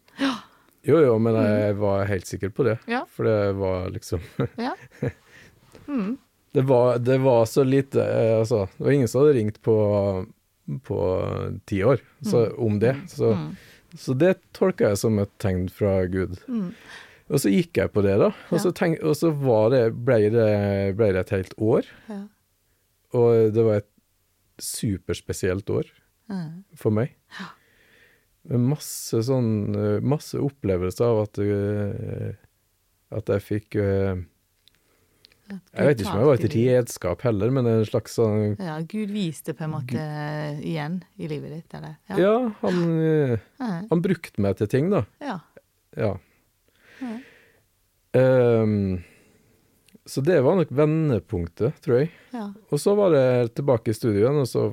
[0.87, 2.77] Jo jo, men jeg var helt sikker på det.
[2.87, 3.03] Ja.
[3.11, 4.21] For det var liksom
[4.69, 4.75] Ja.
[5.89, 6.17] mm.
[6.57, 9.75] Det var, det var så lite eh, Altså, det var ingen som hadde ringt på
[10.83, 10.97] på
[11.71, 12.97] ti år så, om det.
[13.13, 13.51] Så, mm.
[14.03, 16.41] så det tolka jeg som et tegn fra Gud.
[16.51, 16.73] Mm.
[17.31, 18.33] Og så gikk jeg på det, da.
[18.51, 20.49] Og så, tenk, og så var det, ble, det,
[20.99, 21.87] ble det et helt år.
[22.11, 22.19] Ja.
[23.15, 23.91] Og det var et
[24.63, 25.87] superspesielt år
[26.29, 26.65] Mhm.
[26.75, 27.13] for meg.
[27.39, 27.47] Med
[28.49, 32.33] masse sånn eh, Masse opplevelser av at uh,
[33.17, 34.15] At jeg fikk uh,
[35.47, 39.11] Jeg vet ikke om jeg var et redskap heller, men en slags sånn Ja, Gud
[39.15, 40.07] viste på en måte
[40.63, 41.97] igjen i livet ditt, eller?
[42.19, 42.33] Ja,
[42.63, 43.87] han, eh, Mhm.
[43.91, 45.05] han brukte meg til ting, da.
[45.23, 45.39] ja.
[45.97, 46.17] Ja.
[47.01, 47.15] Ja.
[48.13, 49.03] Ehm,
[50.07, 52.11] så det var nok vendepunktet, tror jeg.
[52.33, 52.51] ja.
[52.71, 54.67] Og så var det tilbake i studio igjen, og så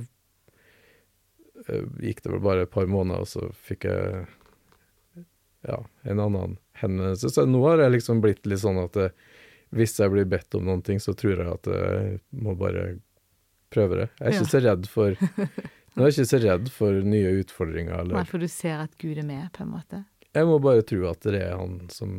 [2.04, 4.26] gikk det vel bare et par måneder, og så fikk jeg
[5.68, 7.30] ja, en annen henvendelse.
[7.32, 9.14] Så nå har jeg liksom blitt litt sånn at eh,
[9.74, 12.98] hvis jeg blir bedt om noen ting, så tror jeg at jeg må bare
[13.74, 14.10] prøve det.
[14.20, 14.52] Jeg er ikke Ja.
[14.54, 15.16] så redd for
[15.94, 19.20] Nå er jeg ikke så redd for nye utfordringer, Nei, for du ser at Gud
[19.22, 20.00] er med, på en måte.
[20.34, 22.14] Jeg må bare tro at det er han som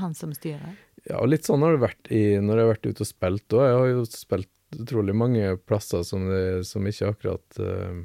[0.00, 0.78] Han som styrer.
[1.04, 3.52] Ja, og litt sånn har det vært i, når jeg har vært ute og spilt
[3.56, 3.64] òg.
[3.68, 8.00] Jeg har jo spilt utrolig mange plasser som, det, som ikke akkurat eh,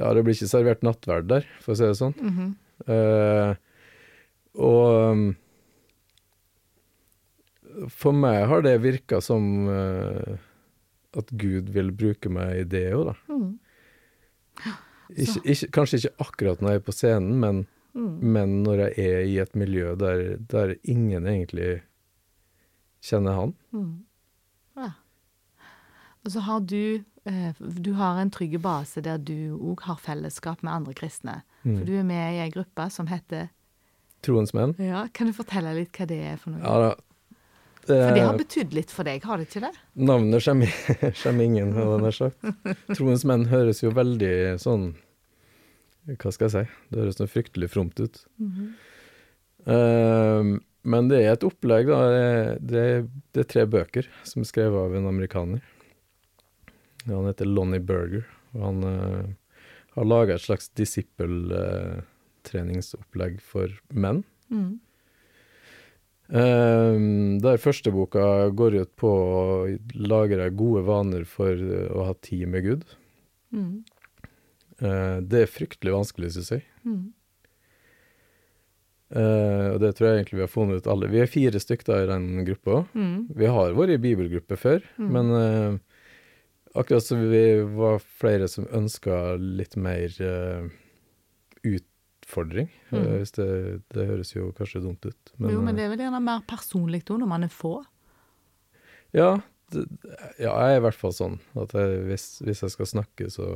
[0.00, 2.14] Ja, det blir ikke servert nattverd der, for å si det sånn.
[2.18, 2.50] Mm -hmm.
[2.90, 3.54] uh,
[4.54, 5.36] og um,
[7.90, 10.38] for meg har det virka som uh,
[11.18, 13.14] at Gud vil bruke meg i det òg, da.
[13.28, 13.52] Mm.
[15.14, 17.58] Ikke, ikke, kanskje ikke akkurat når jeg er på scenen, men,
[17.92, 18.12] mm.
[18.34, 21.82] men når jeg er i et miljø der, der ingen egentlig
[23.04, 23.52] kjenner han.
[23.70, 23.92] Mhm.
[24.80, 24.88] Ja.
[26.24, 30.72] Og så har du Du har en trygg base der du òg har fellesskap med
[30.72, 31.38] andre kristne.
[31.62, 31.78] Mm.
[31.78, 33.48] For du er med i ei gruppe som heter
[34.24, 34.74] Troens menn.
[34.80, 36.62] Ja, Kan du fortelle litt hva det er for noe?
[36.64, 36.92] Ja da.
[37.84, 39.72] For det har Det, betydd litt for deg, har det ikke det?
[39.92, 42.46] navnet kommer ingen, hadde jeg sagt.
[42.96, 44.94] Troens menn høres jo veldig sånn
[46.08, 46.64] Hva skal jeg si?
[46.88, 48.24] Det høres noe fryktelig fromt ut.
[48.40, 48.70] Mm -hmm.
[49.68, 52.00] uh, men det er et opplegg, da.
[52.12, 55.62] Det, det, det er tre bøker som er skrevet av en amerikaner.
[57.06, 59.24] Han heter Lonnie Berger, og han uh,
[59.96, 64.24] har laga et slags disippeltreningsopplegg for menn.
[64.50, 64.78] Mm.
[66.34, 66.96] Eh,
[67.44, 69.68] der første boka går ut på å
[70.00, 72.84] lage deg gode vaner for eh, å ha tid med Gud.
[73.52, 73.84] Mm.
[74.80, 76.64] Uh, det er fryktelig vanskelig, syns jeg.
[79.14, 81.06] Eh, og det tror jeg egentlig vi har funnet ut alle.
[81.12, 82.74] Vi er fire stykker i den gruppa.
[82.96, 83.18] Mm.
[83.36, 85.10] Vi har vært i bibelgruppe før, Mm.
[85.14, 85.72] men eh,
[86.74, 87.44] akkurat som vi
[87.76, 90.68] var flere som ønska litt mer uh,
[91.64, 92.68] utfordring.
[92.90, 93.18] eh, Mm.
[93.20, 93.48] hvis det,
[93.94, 95.32] det høres jo kanskje dumt ut.
[95.38, 97.84] Men, jo, men eh, det er vel gjerne mer personlig da, når man er få.
[99.14, 99.40] ja,
[99.72, 99.86] det,
[100.38, 103.46] ja, jeg er i hvert fall sånn at jeg, hvis, hvis jeg skal snakke, så,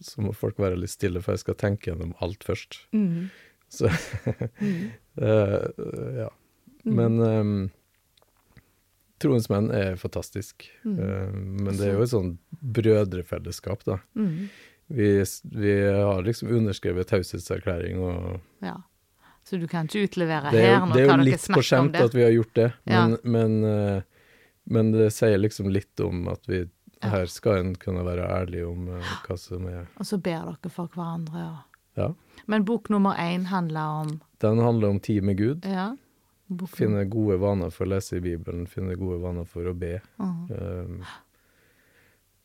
[0.00, 2.78] så må folk være litt stille, for jeg skal tenke gjennom alt først.
[2.94, 3.26] Mm.
[3.74, 3.88] Så
[4.60, 4.84] mm.
[5.18, 5.66] uh,
[6.20, 6.28] ja.
[6.84, 6.94] Mm.
[6.94, 7.54] Men um,
[9.24, 10.66] Troens menn er fantastisk.
[10.84, 10.96] Mm.
[11.00, 13.98] Eh, men det er jo et sånn brødrefellesskap, da.
[14.18, 14.48] Mm.
[14.94, 15.10] Vi,
[15.56, 18.82] vi har liksom underskrevet taushetserklæring, og Ja.
[19.44, 21.24] Så du kan ikke utlevere det er her snakker nå det er hva jo dere
[21.28, 22.04] litt på snakker om skjemt det.
[22.08, 23.00] at vi har gjort det, Ja.
[23.08, 24.02] men, men, eh,
[24.64, 26.62] men det sier liksom litt om at vi
[27.04, 30.70] her skal en kunne være ærlig om eh, hva som er Og så ber dere
[30.72, 31.44] for hverandre.
[31.50, 31.80] Og...
[32.00, 32.08] Ja.
[32.46, 35.64] Men bok nummer én handler om Den handler om tid med Gud.
[35.68, 35.94] Ja.
[36.58, 39.98] Bok Finne gode vaner for å lese i Bibelen, finne gode vaner for å be.
[40.18, 41.00] Um,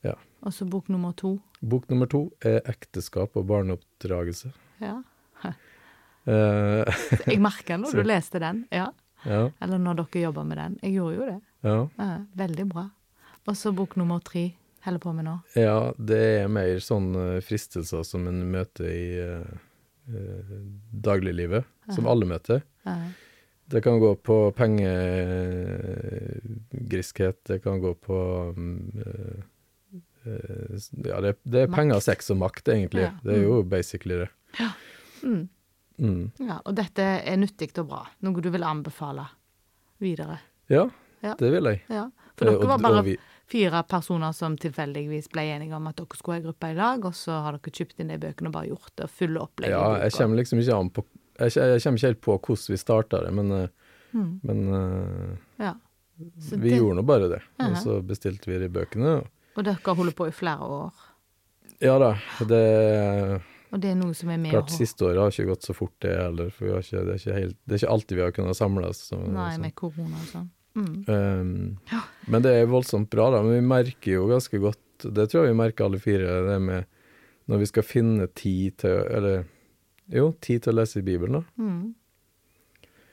[0.05, 0.15] ja.
[0.45, 1.35] Altså bok nummer to.
[1.59, 4.53] Bok nummer to er ekteskap og barneoppdragelse.
[4.83, 4.99] Ja.
[6.27, 6.85] Uh,
[7.31, 8.63] Jeg merker når du leste den.
[8.75, 8.91] Ja.
[9.25, 10.79] ja, Eller når dere jobber med den.
[10.85, 11.39] Jeg gjorde jo det.
[11.67, 11.77] ja.
[11.99, 12.89] Uh, veldig bra.
[13.49, 14.51] Og så bok nummer tre
[14.83, 15.37] holder på med nå.
[15.59, 20.53] ja, det er mer sånn eh, fristelser som en møter i eh,
[20.91, 22.63] dagliglivet, som alle møter.
[22.87, 22.95] Ja.
[23.69, 24.35] Det kan gå på
[26.71, 28.17] pengegriskhet, det kan gå på
[28.57, 29.39] mm, eh,
[30.25, 31.75] eh, Ja, det, det er Makt.
[31.77, 33.01] penger, sex og makt, egentlig.
[33.07, 34.29] Ja, Det er jo basically det.
[35.23, 35.49] Mm.
[35.99, 36.31] Mm.
[36.39, 38.05] Ja, og dette er nyttig og bra.
[38.23, 39.25] Noe du vil anbefale
[39.99, 40.39] videre.
[40.71, 40.87] Ja,
[41.21, 41.33] Ja.
[41.35, 41.81] det vil jeg.
[41.89, 42.05] Ja.
[42.37, 43.17] For Eh, dere var bare
[43.49, 47.03] fire personer som tilfeldigvis ble enige om at dere skulle ha en gruppe i lag,
[47.05, 49.75] og så har dere kjøpt inn de bøkene og bare gjort det, og fylle opplegget.
[49.75, 51.03] Ja, jeg kommer liksom ikke an på
[51.39, 53.67] Jeg, jeg kommer ikke helt på hvordan vi starta det, men, eh,
[54.13, 54.39] Mm.
[54.43, 55.73] men eh, Ja.
[56.19, 57.41] Vi det- gjorde nå bare det.
[57.59, 59.23] Og så bestilte vi de bøkene.
[59.55, 60.91] og- dere holder på i flere år.
[61.81, 65.47] Ja da, det Og det er noe som er med Klart, siste året har ikke
[65.51, 66.49] gått så fort, det heller.
[66.51, 68.97] For ikke, det, er ikke helt, det er ikke alltid vi har kunnet samles.
[69.11, 69.61] Så, Nei, sånn.
[69.61, 70.49] med korona og sånn.
[70.75, 71.09] Mm.
[71.09, 72.01] Um, Ja.
[72.27, 73.41] Men det er voldsomt bra, da.
[73.43, 74.77] Men vi merker jo ganske godt,
[75.13, 76.85] det tror jeg vi merker alle fire, det med
[77.47, 79.45] når vi skal finne tid til Eller
[80.11, 81.43] jo, tid til å lese i Bibelen, da.
[81.61, 81.95] Mm.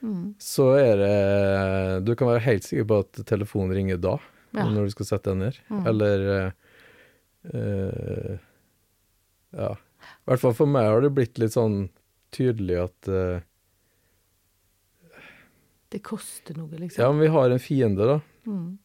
[0.07, 0.25] Mm.
[0.39, 4.19] Så er det Du kan være helt sikker på at telefonen ringer da,
[4.55, 4.65] Ja.
[4.69, 5.59] når du skal sette deg ned.
[5.73, 5.87] Mm.
[5.91, 6.25] Eller
[7.53, 8.39] eh,
[9.57, 9.73] Ja.
[9.77, 11.89] I hvert fall for meg har det blitt litt sånn
[12.35, 13.41] tydelig at uh,
[15.91, 17.01] Det koster noe, liksom?
[17.01, 18.19] Ja, men vi har en fiende, da.
[18.47, 18.79] Mm.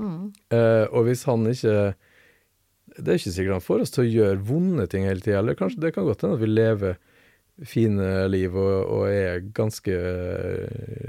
[0.00, 0.32] Mm.
[0.56, 1.94] Eh, og hvis han ikke
[2.96, 5.56] Det er ikke sikkert han får oss til å gjøre vonde ting hele tida, eller
[5.56, 6.96] kanskje det kan godt hende at vi lever
[7.68, 9.94] fine liv og, og er ganske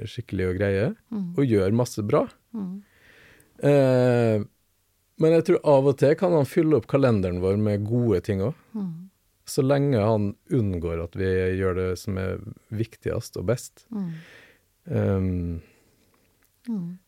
[0.10, 1.30] skikkelig og greie, Mm.
[1.38, 2.26] og gjør masse bra.
[2.54, 2.74] Mm.
[3.64, 4.44] Eh,
[5.22, 8.42] men jeg tror av og til kan han fylle opp kalenderen vår med gode ting
[8.42, 8.54] òg.
[8.74, 9.10] Mm.
[9.46, 12.40] Så lenge han unngår at vi gjør det som er
[12.72, 13.86] viktigst og best.
[14.86, 15.62] Um,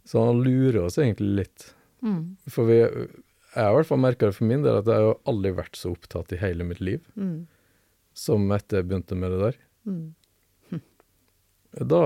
[0.05, 1.69] så han lurer oss egentlig litt.
[2.03, 2.35] Mm.
[2.51, 5.15] For vi, jeg har i hvert fall merka det for min del, at jeg har
[5.31, 7.47] aldri vært så opptatt i hele mitt liv Mm.
[8.15, 9.57] Som etter jeg begynte med det der.
[9.89, 10.05] Mm.
[11.75, 11.97] Da,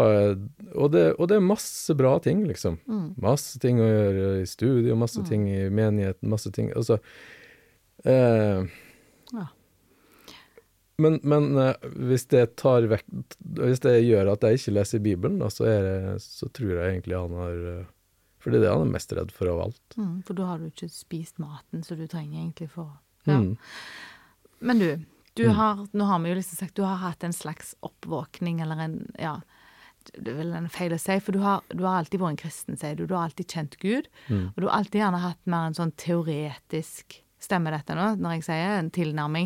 [0.73, 2.79] og, det, og det er masse bra ting, liksom.
[2.89, 3.11] Mm.
[3.21, 5.27] Masse ting å gjøre i studiet, masse Mm.
[5.29, 6.97] ting i menigheten, masse ting Altså
[8.05, 8.65] eh,
[9.35, 9.45] Ja.
[10.97, 11.75] Men, men eh,
[12.09, 13.05] hvis det tar vekk
[13.61, 17.15] Hvis det gjør at jeg ikke leser Bibelen, da, så, det, så tror jeg egentlig
[17.21, 17.85] han har eh,
[18.41, 19.97] For det er det han er mest redd for av alt.
[20.01, 20.17] Mm.
[20.25, 22.89] For da har du ikke spist maten som du trenger egentlig for
[23.29, 23.37] ja.
[23.37, 23.53] Mm.
[24.65, 24.89] Men du,
[25.39, 25.55] du Mm.
[25.55, 28.97] har, nå har vi jo liksom sagt du har hatt en slags oppvåkning, eller en
[29.17, 29.37] Ja,
[30.15, 32.37] det er vel en feil å si, for du har, du har alltid vært en
[32.43, 33.05] kristen, sier du.
[33.05, 34.07] Du har alltid kjent Gud.
[34.29, 34.45] Mm.
[34.51, 38.43] Og du har alltid gjerne hatt mer en sånn teoretisk Stemmer dette nå, når jeg
[38.49, 39.45] sier en tilnærming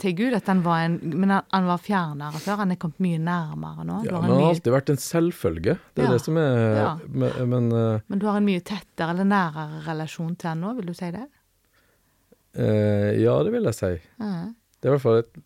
[0.00, 0.32] til Gud?
[0.32, 2.56] At han var en Men han, han var fjernere før.
[2.62, 3.98] Han er kommet mye nærmere nå.
[4.04, 5.74] Du Ja, men han har alltid vært en selvfølge.
[5.94, 6.12] Det er Ja.
[6.14, 6.94] det som er Ja.
[7.06, 10.72] Men, men eh, men du har en mye tettere eller nærere relasjon til han nå,
[10.76, 11.26] vil du si det?
[12.56, 13.92] Uh, Ja, det vil jeg si.
[14.18, 14.48] Ja.
[14.80, 15.42] Det er i hvert fall et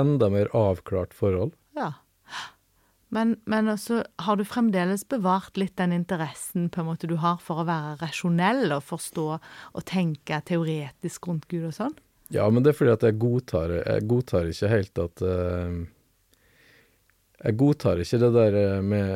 [0.00, 1.52] enda mer avklart forhold.
[1.76, 1.92] Ja.
[3.12, 7.42] Men, men også har du fremdeles bevart litt den interessen på en måte du har
[7.44, 11.98] for å være rasjonell og forstå og tenke teoretisk rundt Gud og sånn?
[12.32, 15.74] Ja, men det er fordi at jeg godtar Jeg godtar ikke helt at uh,
[17.42, 19.10] Jeg godtar ikke det der eh, med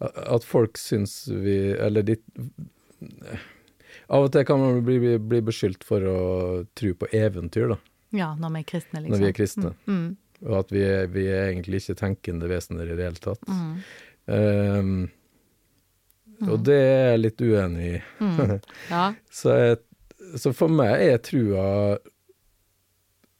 [0.00, 2.16] uh, At folk syns vi Eller de
[4.10, 6.18] Av og til kan man bli, bli, bli beskyldt for å
[6.76, 7.78] tro på eventyr, da.
[8.14, 9.14] Ja, når vi er kristne, liksom.
[9.14, 9.70] Når vi er kristne.
[9.88, 10.08] Mm,
[10.44, 13.46] Og at vi er, vi er egentlig ikke tenkende vesener i det hele tatt.
[13.48, 13.76] mm,
[14.34, 14.94] Ehm,
[16.48, 18.02] Og det er jeg litt uenig i.
[18.20, 18.60] mm.
[18.90, 19.02] Ja.
[19.30, 19.78] Så, jeg,
[20.40, 21.98] så for meg er trua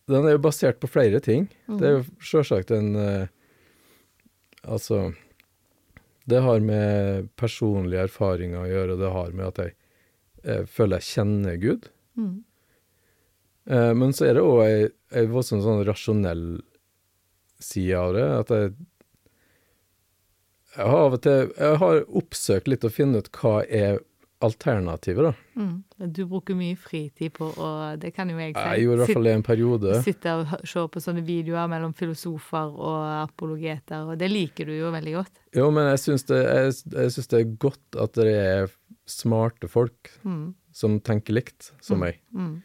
[0.09, 1.47] Den er jo basert på flere ting.
[1.69, 1.79] Mm.
[1.81, 3.27] Det er jo sjølsagt en eh,
[4.65, 5.15] Altså
[6.29, 9.75] Det har med personlige erfaringer å gjøre, og det har med at jeg,
[10.45, 11.89] jeg føler jeg kjenner Gud.
[12.21, 12.35] Mm.
[13.71, 16.49] Eh, men så er det òg ei, ei voldsomt sånn rasjonell
[17.63, 18.27] side av det.
[18.43, 18.75] At jeg
[20.75, 24.01] Jeg har av og til Jeg har oppsøkt litt å finne ut hva er
[24.45, 25.33] alternativet, da.
[25.57, 26.11] Mm.
[26.13, 27.69] Du bruker mye fritid på å
[28.01, 28.61] Det kan jo jeg si.
[28.61, 29.95] Jeg gjorde i hvert fall det en periode.
[30.05, 34.93] Sitte og se på sånne videoer mellom filosofer og apologeter, og det liker du jo
[34.95, 35.41] veldig godt.
[35.57, 38.75] Jo, men jeg syns det, jeg, jeg syns det er godt at det er
[39.07, 40.55] smarte folk Mm.
[40.73, 42.21] som tenker likt som meg.
[42.35, 42.63] Mm.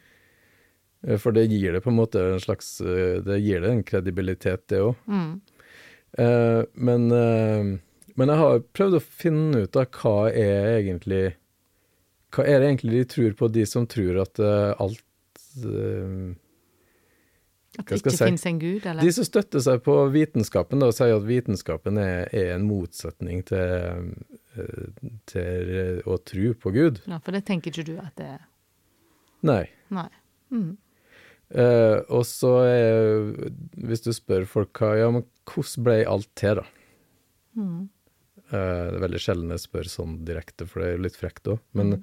[1.06, 3.82] Eh, For det gir det på en måte en slags eh, Det gir det en
[3.84, 4.96] kredibilitet, det òg.
[5.06, 5.40] Mm.
[6.18, 7.78] Eh, men, eh,
[8.16, 11.34] men jeg har prøvd å finne ut av hva er egentlig
[12.32, 15.00] Hva er det egentlig de tror på, de som tror at uh, alt
[15.64, 16.34] uh,
[17.78, 18.24] At det ikke si?
[18.24, 19.02] finnes en gud, eller?
[19.02, 23.42] De som støtter seg på vitenskapen da, og sier at vitenskapen er, er en motsetning
[23.46, 24.12] til,
[25.30, 27.00] til å tro på Gud.
[27.08, 28.46] Ja, for det tenker ikke du at det er
[29.46, 29.62] Nei.
[29.94, 30.08] Nei.
[30.52, 30.72] Mm.
[31.50, 33.30] Uh, og så er
[33.74, 36.66] Hvis du spør folk hva Ja, men hvordan ble alt til, da?
[37.58, 37.88] Mm.
[38.50, 41.58] Uh, det er veldig sjelden jeg spør sånn direkte, for det er litt frekt òg.
[41.78, 42.02] Men,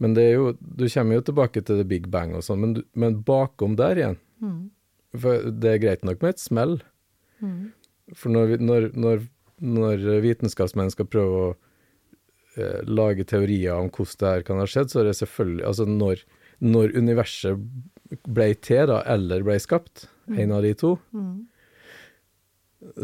[0.00, 2.78] men det er jo Du kommer jo tilbake til the big bang og sånn, men,
[2.94, 4.70] men bakom der igjen Mm.
[5.22, 6.78] For det er greit nok med et smell,
[7.42, 7.72] Mm.
[8.14, 9.20] for når, vi- når, når,
[9.62, 11.48] når vitenskapsmenn skal prøve å
[12.58, 15.86] eh, lage teorier om hvordan det her kan ha skjedd, så er det selvfølgelig Altså
[15.88, 16.24] når,
[16.66, 17.62] når universet
[18.28, 21.46] ble til, da, eller ble skapt, en av de to, Mm.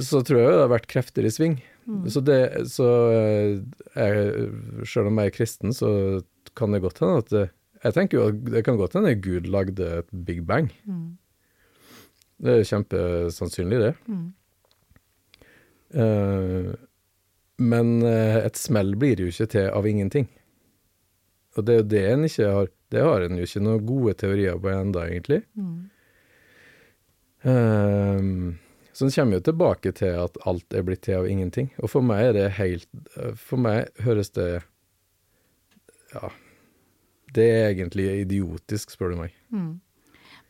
[0.02, 1.52] så tror jeg det har vært krefter i sving.
[1.86, 2.02] Mm.
[2.10, 3.60] Så det Så eh,
[3.94, 4.50] jeg,
[4.84, 5.90] selv om jeg er kristen, så
[6.58, 7.44] kan det godt hende at det,
[7.84, 10.72] Jeg tenker jo at det kan godt hende Gud lagde et big bang.
[10.84, 11.16] Mm.
[12.42, 13.92] Det er kjempesannsynlig, det.
[14.10, 14.32] Mm.
[15.94, 16.72] Eh,
[17.58, 20.28] men eh, et smell blir jo ikke til av ingenting.
[21.56, 24.14] Og det er jo det en ikke har Det har en jo ikke noen gode
[24.16, 25.42] teorier på ennå, egentlig.
[25.52, 25.90] Mm.
[27.42, 28.58] Um,
[28.92, 31.68] så en kommer jo tilbake til at alt er blitt til av ingenting.
[31.78, 34.62] Og for meg er det helt eh, For meg høres det
[36.14, 36.30] Ja.
[37.36, 39.34] Det er egentlig idiotisk, spør du meg.
[39.52, 39.80] Mm.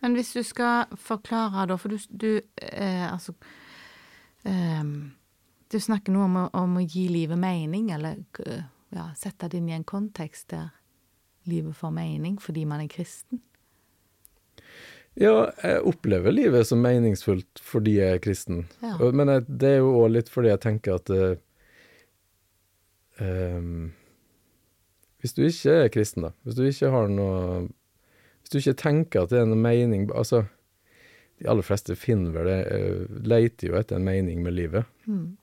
[0.01, 3.35] Men hvis du skal forklare, da, for du, du eh, Altså
[4.47, 5.11] ehm,
[5.69, 9.69] Du snakker nå om om å gi livet mening, eller eh, ja, sette det inn
[9.69, 10.71] i en kontekst der
[11.49, 13.43] livet får mening fordi man er kristen.
[15.19, 18.67] Ja, jeg opplever livet som meningsfullt fordi jeg er kristen.
[18.85, 18.95] Ja.
[19.11, 21.33] Men jeg, det er jo òg litt fordi jeg tenker at uh,
[23.19, 23.89] um,
[25.19, 29.27] Hvis du ikke er kristen, da, hvis du ikke har noe Hvis du ikke tenker
[29.27, 30.45] at det er noe mening Altså,
[31.43, 34.87] de aller fleste finner vel det uh, Leiter jo etter en mening med livet.
[35.11, 35.35] Mm.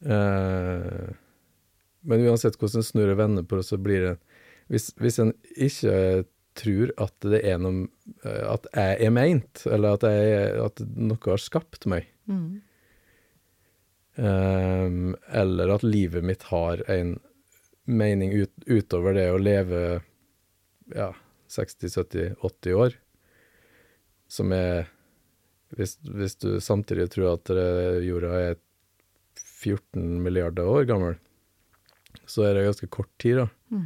[0.00, 1.10] Eh,
[2.08, 4.12] men uansett hvordan en snur og vender på det, så blir det
[4.72, 6.24] Hvis, hvis en ikke
[6.56, 7.88] tror at det er noe
[8.24, 12.60] eh, At jeg er meint, eller at, jeg, at noe har skapt meg, Mm.
[14.16, 14.88] eh,
[15.40, 17.16] eller at livet mitt har en
[17.90, 19.80] mening ut, utover det å leve
[20.94, 21.08] ja,
[21.50, 22.94] 60-70-80 år,
[24.30, 24.86] som er
[25.74, 27.50] hvis, hvis du samtidig tror at
[28.06, 28.56] jorda er
[29.60, 31.18] 14 milliarder år gammel,
[32.26, 33.46] så er det ganske kort tid, da.
[33.70, 33.84] Mm.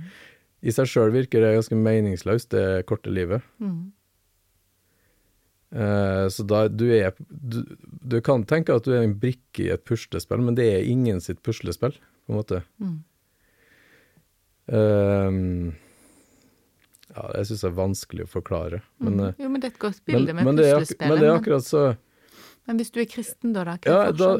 [0.65, 3.43] I seg sjøl virker det ganske meningsløst, det korte livet.
[3.61, 3.91] Mm.
[5.75, 7.59] Eh, så da du er du,
[8.01, 11.21] du kan tenke at du er en brikke i et puslespill, men det er ingen
[11.25, 12.63] sitt puslespill, på en måte.
[12.81, 12.95] Mm.
[14.73, 15.75] Ehm,
[17.15, 18.81] ja, det syns jeg er vanskelig å forklare.
[18.99, 19.27] Men, Mm.
[19.29, 21.09] eh, Jo, men det er et godt men, bilde med men, det er, puslespillet.
[21.11, 21.97] men det er akkurat så
[22.68, 23.64] men hvis du er kristen, da?
[23.66, 24.31] da hva Ja, er da,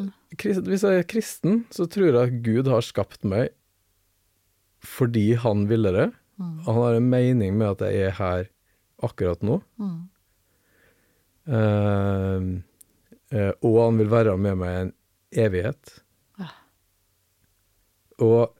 [0.41, 3.53] Hvis jeg er kristen, så tror jeg at Gud har skapt meg
[4.85, 6.11] fordi han ville det.
[6.37, 6.59] Mm.
[6.67, 8.43] Han har en mening med at jeg er her
[9.05, 9.63] akkurat nå.
[9.81, 10.03] Mm.
[11.49, 12.45] Uh,
[13.65, 14.93] og han vil være med meg en
[15.45, 15.95] evighet.
[16.41, 16.51] Ja.
[18.25, 18.53] Og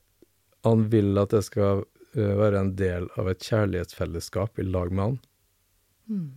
[0.65, 1.85] han vil at jeg skal
[2.17, 5.19] eh, være en del av et kjærlighetsfellesskap i lag med han.
[6.09, 6.29] Mm.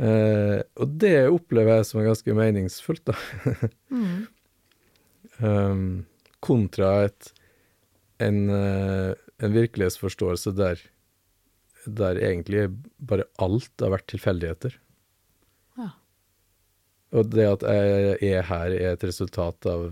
[0.00, 3.16] Eh, og det opplever jeg som er ganske meningsfullt, da.
[3.90, 4.26] Mm.
[5.42, 5.82] um,
[6.40, 7.32] kontra et,
[8.22, 9.10] en, eh,
[9.42, 10.80] en virkelighetsforståelse der,
[11.84, 14.76] der egentlig bare alt har vært tilfeldigheter.
[15.80, 15.90] Ja.
[17.18, 19.90] Og det at jeg er her, er et resultat av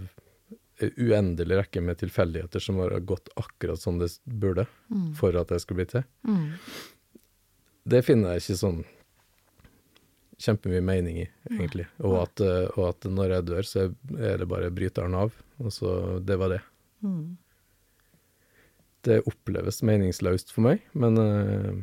[0.79, 5.11] en uendelig rekke med tilfeldigheter som har gått akkurat som det burde Mm.
[5.19, 6.05] for at jeg skulle bli til.
[6.25, 6.53] Mm.
[7.85, 8.85] Det finner jeg ikke sånn
[10.39, 11.87] kjempemye mening i, egentlig.
[12.07, 13.85] Og at, eh, og at når jeg dør, så
[14.19, 16.61] er det bare bryteren av, og så det var det.
[17.03, 17.37] Mm.
[19.09, 21.79] Det oppleves meningsløst for meg, men uh,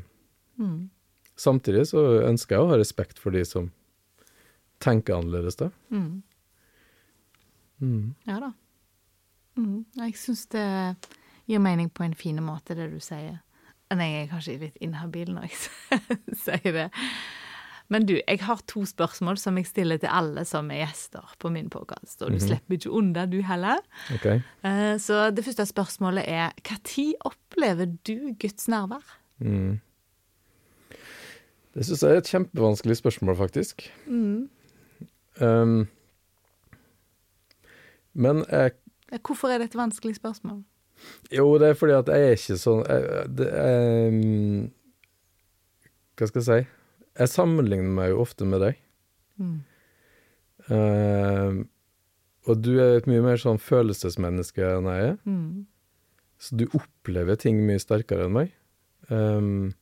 [0.56, 0.90] Mm.
[1.36, 3.66] samtidig så ønsker jeg å ha respekt for de som
[4.80, 5.68] tenker annerledes, da.
[5.92, 6.22] Mm.
[7.82, 8.14] Mm.
[8.30, 8.54] Ja da.
[9.60, 9.82] Mm.
[10.00, 10.64] Jeg syns det
[11.46, 13.42] gir mening på en fin måte, det du sier.
[13.92, 16.00] Nei, jeg er kanskje litt inhabil når jeg
[16.46, 16.88] sier det.
[17.90, 21.52] Men du, jeg har to spørsmål som jeg stiller til alle som er gjester på
[21.54, 22.22] min podkast.
[22.22, 22.48] Og du Mhm.
[22.48, 23.78] slipper ikke unna, du heller.
[24.14, 24.26] Ok.
[24.26, 29.04] Eh, Så det første spørsmålet er når opplever du Guds nærvær?
[29.40, 29.80] Mm.
[31.76, 33.92] Det syns jeg er et kjempevanskelig spørsmål, faktisk.
[34.08, 34.50] Mm.
[35.42, 35.88] Um,
[38.14, 38.72] men jeg
[39.26, 40.64] Hvorfor er det et vanskelig spørsmål?
[41.32, 44.72] Jo, det er fordi at jeg er ikke sånn jeg, det, jeg,
[46.18, 46.70] Hva skal jeg si?
[47.16, 48.82] Jeg sammenligner meg jo ofte med deg.
[49.40, 49.56] Mm.
[50.66, 51.64] Uh,
[52.46, 55.18] og du er et mye mer sånn følelsesmenneske enn jeg er.
[55.26, 55.66] Mm.
[56.42, 58.54] Så du opplever ting mye sterkere enn meg.
[59.10, 59.74] Um,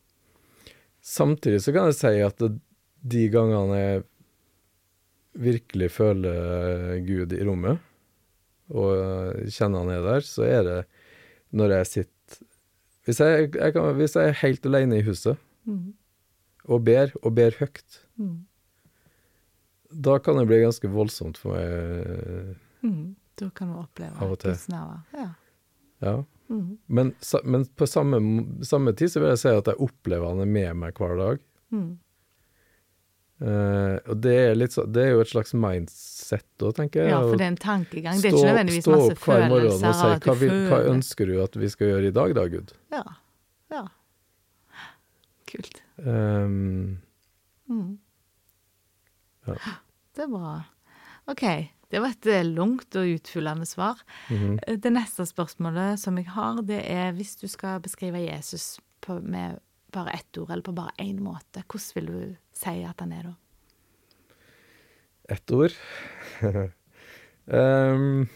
[1.03, 2.53] samtidig så kan jeg si at det,
[3.03, 4.03] de gangene jeg
[5.43, 7.81] virkelig føler Gud i rommet,
[8.73, 10.81] og kjenner han er der, så er det
[11.53, 12.11] når jeg sitter
[13.03, 15.93] Hvis jeg, jeg, kan, hvis jeg er helt alene i huset Mm.
[16.69, 18.45] Og ber, og ber høyt, Mm.
[20.01, 22.55] da kan det bli ganske voldsomt for meg.
[22.83, 23.15] Mm.
[23.37, 24.55] Da kan du oppleve Av og til.
[24.69, 25.27] Ja.
[26.03, 26.15] Ja.
[26.49, 26.77] Mm.
[26.87, 28.19] Men, men på samme,
[28.65, 31.39] samme tid så vil jeg si at jeg opplever han er med meg hver dag.
[31.73, 31.97] Mm.
[33.43, 37.09] Eh, og det er, så, det er jo et slags mindset da, tenker jeg.
[37.11, 38.21] ja, for det er en tankegang.
[38.21, 41.27] Det er stå- ikke nødvendigvis stå opp hver morgen og si hva, vi, hva ønsker
[41.27, 42.73] du at vi skal gjøre i dag, da, Gud?
[42.93, 43.03] Ja.
[43.73, 43.83] ja.
[45.49, 45.81] Kult.
[45.97, 47.01] Um,
[47.69, 47.97] Mm.
[49.45, 49.55] Ja.
[50.15, 50.57] Det er bra.
[51.25, 51.43] OK.
[51.89, 54.01] Det var et eh, langt og utfyllende svar.
[54.29, 54.75] Mm -hmm.
[54.77, 59.59] Det neste spørsmålet som jeg har, det er hvis du skal beskrive Jesus på, med
[59.91, 63.23] bare ett ord, eller på bare én måte, hvordan vil du si at han er
[63.23, 63.33] da?
[65.29, 65.71] Ett ord.
[67.45, 68.29] um,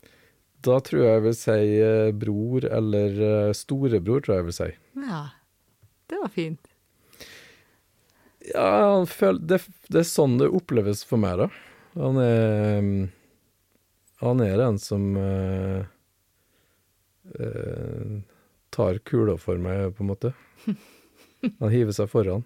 [0.64, 4.70] da tror jeg jeg vil si eh, bror, eller storebror, tror jeg jeg vil si.
[4.96, 5.24] Ja,
[6.10, 6.73] det var fint.
[8.52, 11.48] Ja, han føl, det, det er sånn det oppleves for meg, da.
[11.94, 13.04] Han er mm,
[14.24, 15.86] Han er den som eh,
[17.38, 18.18] eh,
[18.74, 20.34] tar kula for meg, på en måte.
[21.60, 22.44] Han hiver seg foran.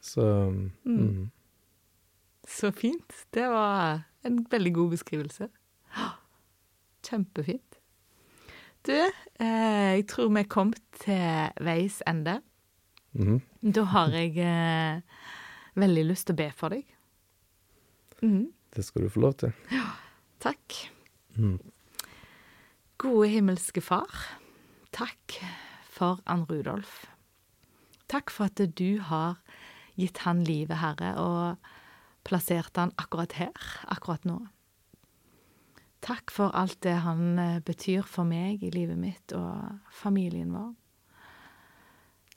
[0.00, 0.22] Så
[0.84, 1.30] mm.
[2.50, 3.26] Så fint.
[3.30, 5.48] Det var en veldig god beskrivelse.
[7.06, 7.78] Kjempefint.
[8.86, 10.72] Du, eh, jeg tror vi kom
[11.02, 12.40] til veis ende.
[13.12, 13.40] mhm.
[13.60, 15.02] Da har jeg eh,
[15.76, 16.86] veldig lyst til å be for deg.
[18.24, 18.48] Mm.
[18.72, 19.52] Det skal du få lov til.
[19.74, 19.90] Ja.
[20.40, 20.76] Takk.
[21.36, 21.58] Mm.
[23.00, 24.08] Gode himmelske Far,
[24.96, 25.36] takk
[25.88, 27.04] for Ann Rudolf.
[28.08, 29.38] Takk for at du har
[30.00, 34.38] gitt han livet, Herre, og plassert han akkurat her, akkurat nå.
[36.00, 40.72] Takk for alt det han eh, betyr for meg i livet mitt og familien vår.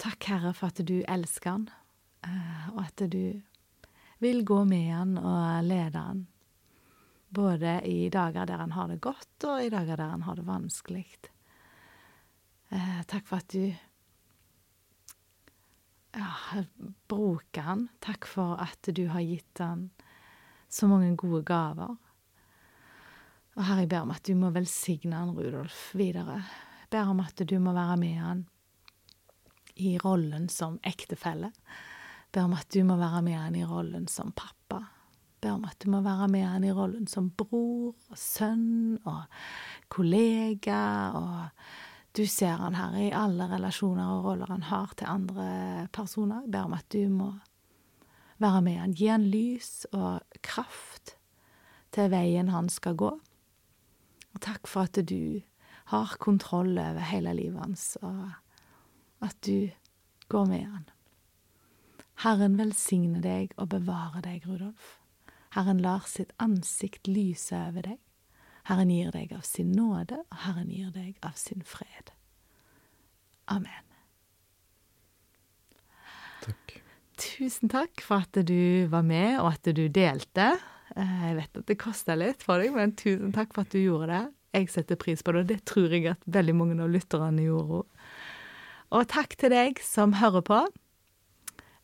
[0.03, 1.69] Takk, Herre, for at du elsker han,
[2.27, 3.39] eh, og at du
[4.19, 6.25] vil gå med han og lede han.
[7.33, 10.45] Både i dager der han har det godt, og i dager der han har det
[10.47, 11.07] vanskelig.
[12.75, 13.71] Eh, takk for at du
[16.19, 16.63] ja,
[17.07, 17.87] bruker han.
[18.03, 19.87] Takk for at du har gitt han
[20.67, 21.95] så mange gode gaver.
[23.55, 26.41] Og Herre, jeg ber om at du må velsigne han Rudolf videre.
[26.83, 28.49] Jeg ber om at du må være med han
[29.75, 31.51] i rollen som ektefelle.
[32.33, 34.81] Be om at du må være med han i rollen som pappa.
[35.43, 39.25] Be om at du må være med han i rollen som bror og sønn og
[39.93, 40.83] kollega.
[41.19, 46.47] Og du ser han her i alle relasjoner og roller han har til andre personer.
[46.47, 47.33] Be om at du må
[48.41, 48.97] være med han.
[48.97, 51.17] Gi han lys og kraft
[51.93, 53.11] til veien han skal gå.
[54.33, 55.43] Og takk for at du
[55.91, 58.31] har kontroll over hele livet hans, og
[59.23, 59.69] at du
[60.33, 60.85] går med han.
[62.23, 64.97] Herren velsigne deg og bevare deg, Rudolf.
[65.55, 67.99] Herren lar sitt ansikt lyse over deg.
[68.69, 72.13] Herren gir deg av sin nåde, og Herren gir deg av sin fred.
[73.51, 73.89] Amen.
[76.43, 76.77] Takk.
[77.19, 80.53] Tusen takk for at du var med, og at du delte.
[80.95, 83.79] Eh, Jeg vet at det kosta litt for deg, men tusen takk for at du
[83.83, 84.23] gjorde det.
[84.53, 87.81] Jeg setter pris på det, og det tror jeg at veldig mange av lytterne gjorde
[87.81, 88.02] òg.
[88.93, 90.61] Og takk til deg som hører på.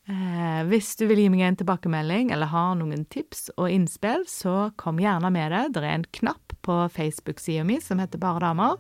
[0.10, 4.72] Eh, hvis du vil gi meg en tilbakemelding eller har noen tips og innspill, så
[4.80, 5.64] kom gjerne med det.
[5.78, 8.78] Det er en knapp på Facebook-sida mi som heter Bare damer.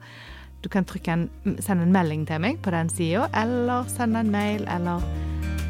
[0.61, 4.65] Du kan en, sende en melding til meg på den sida, eller sende en mail,
[4.67, 5.05] eller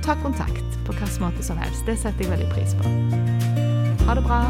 [0.04, 1.86] ta kontakt på hvilken måte som helst.
[1.86, 4.08] Det setter jeg veldig pris på.
[4.08, 4.42] Ha det bra.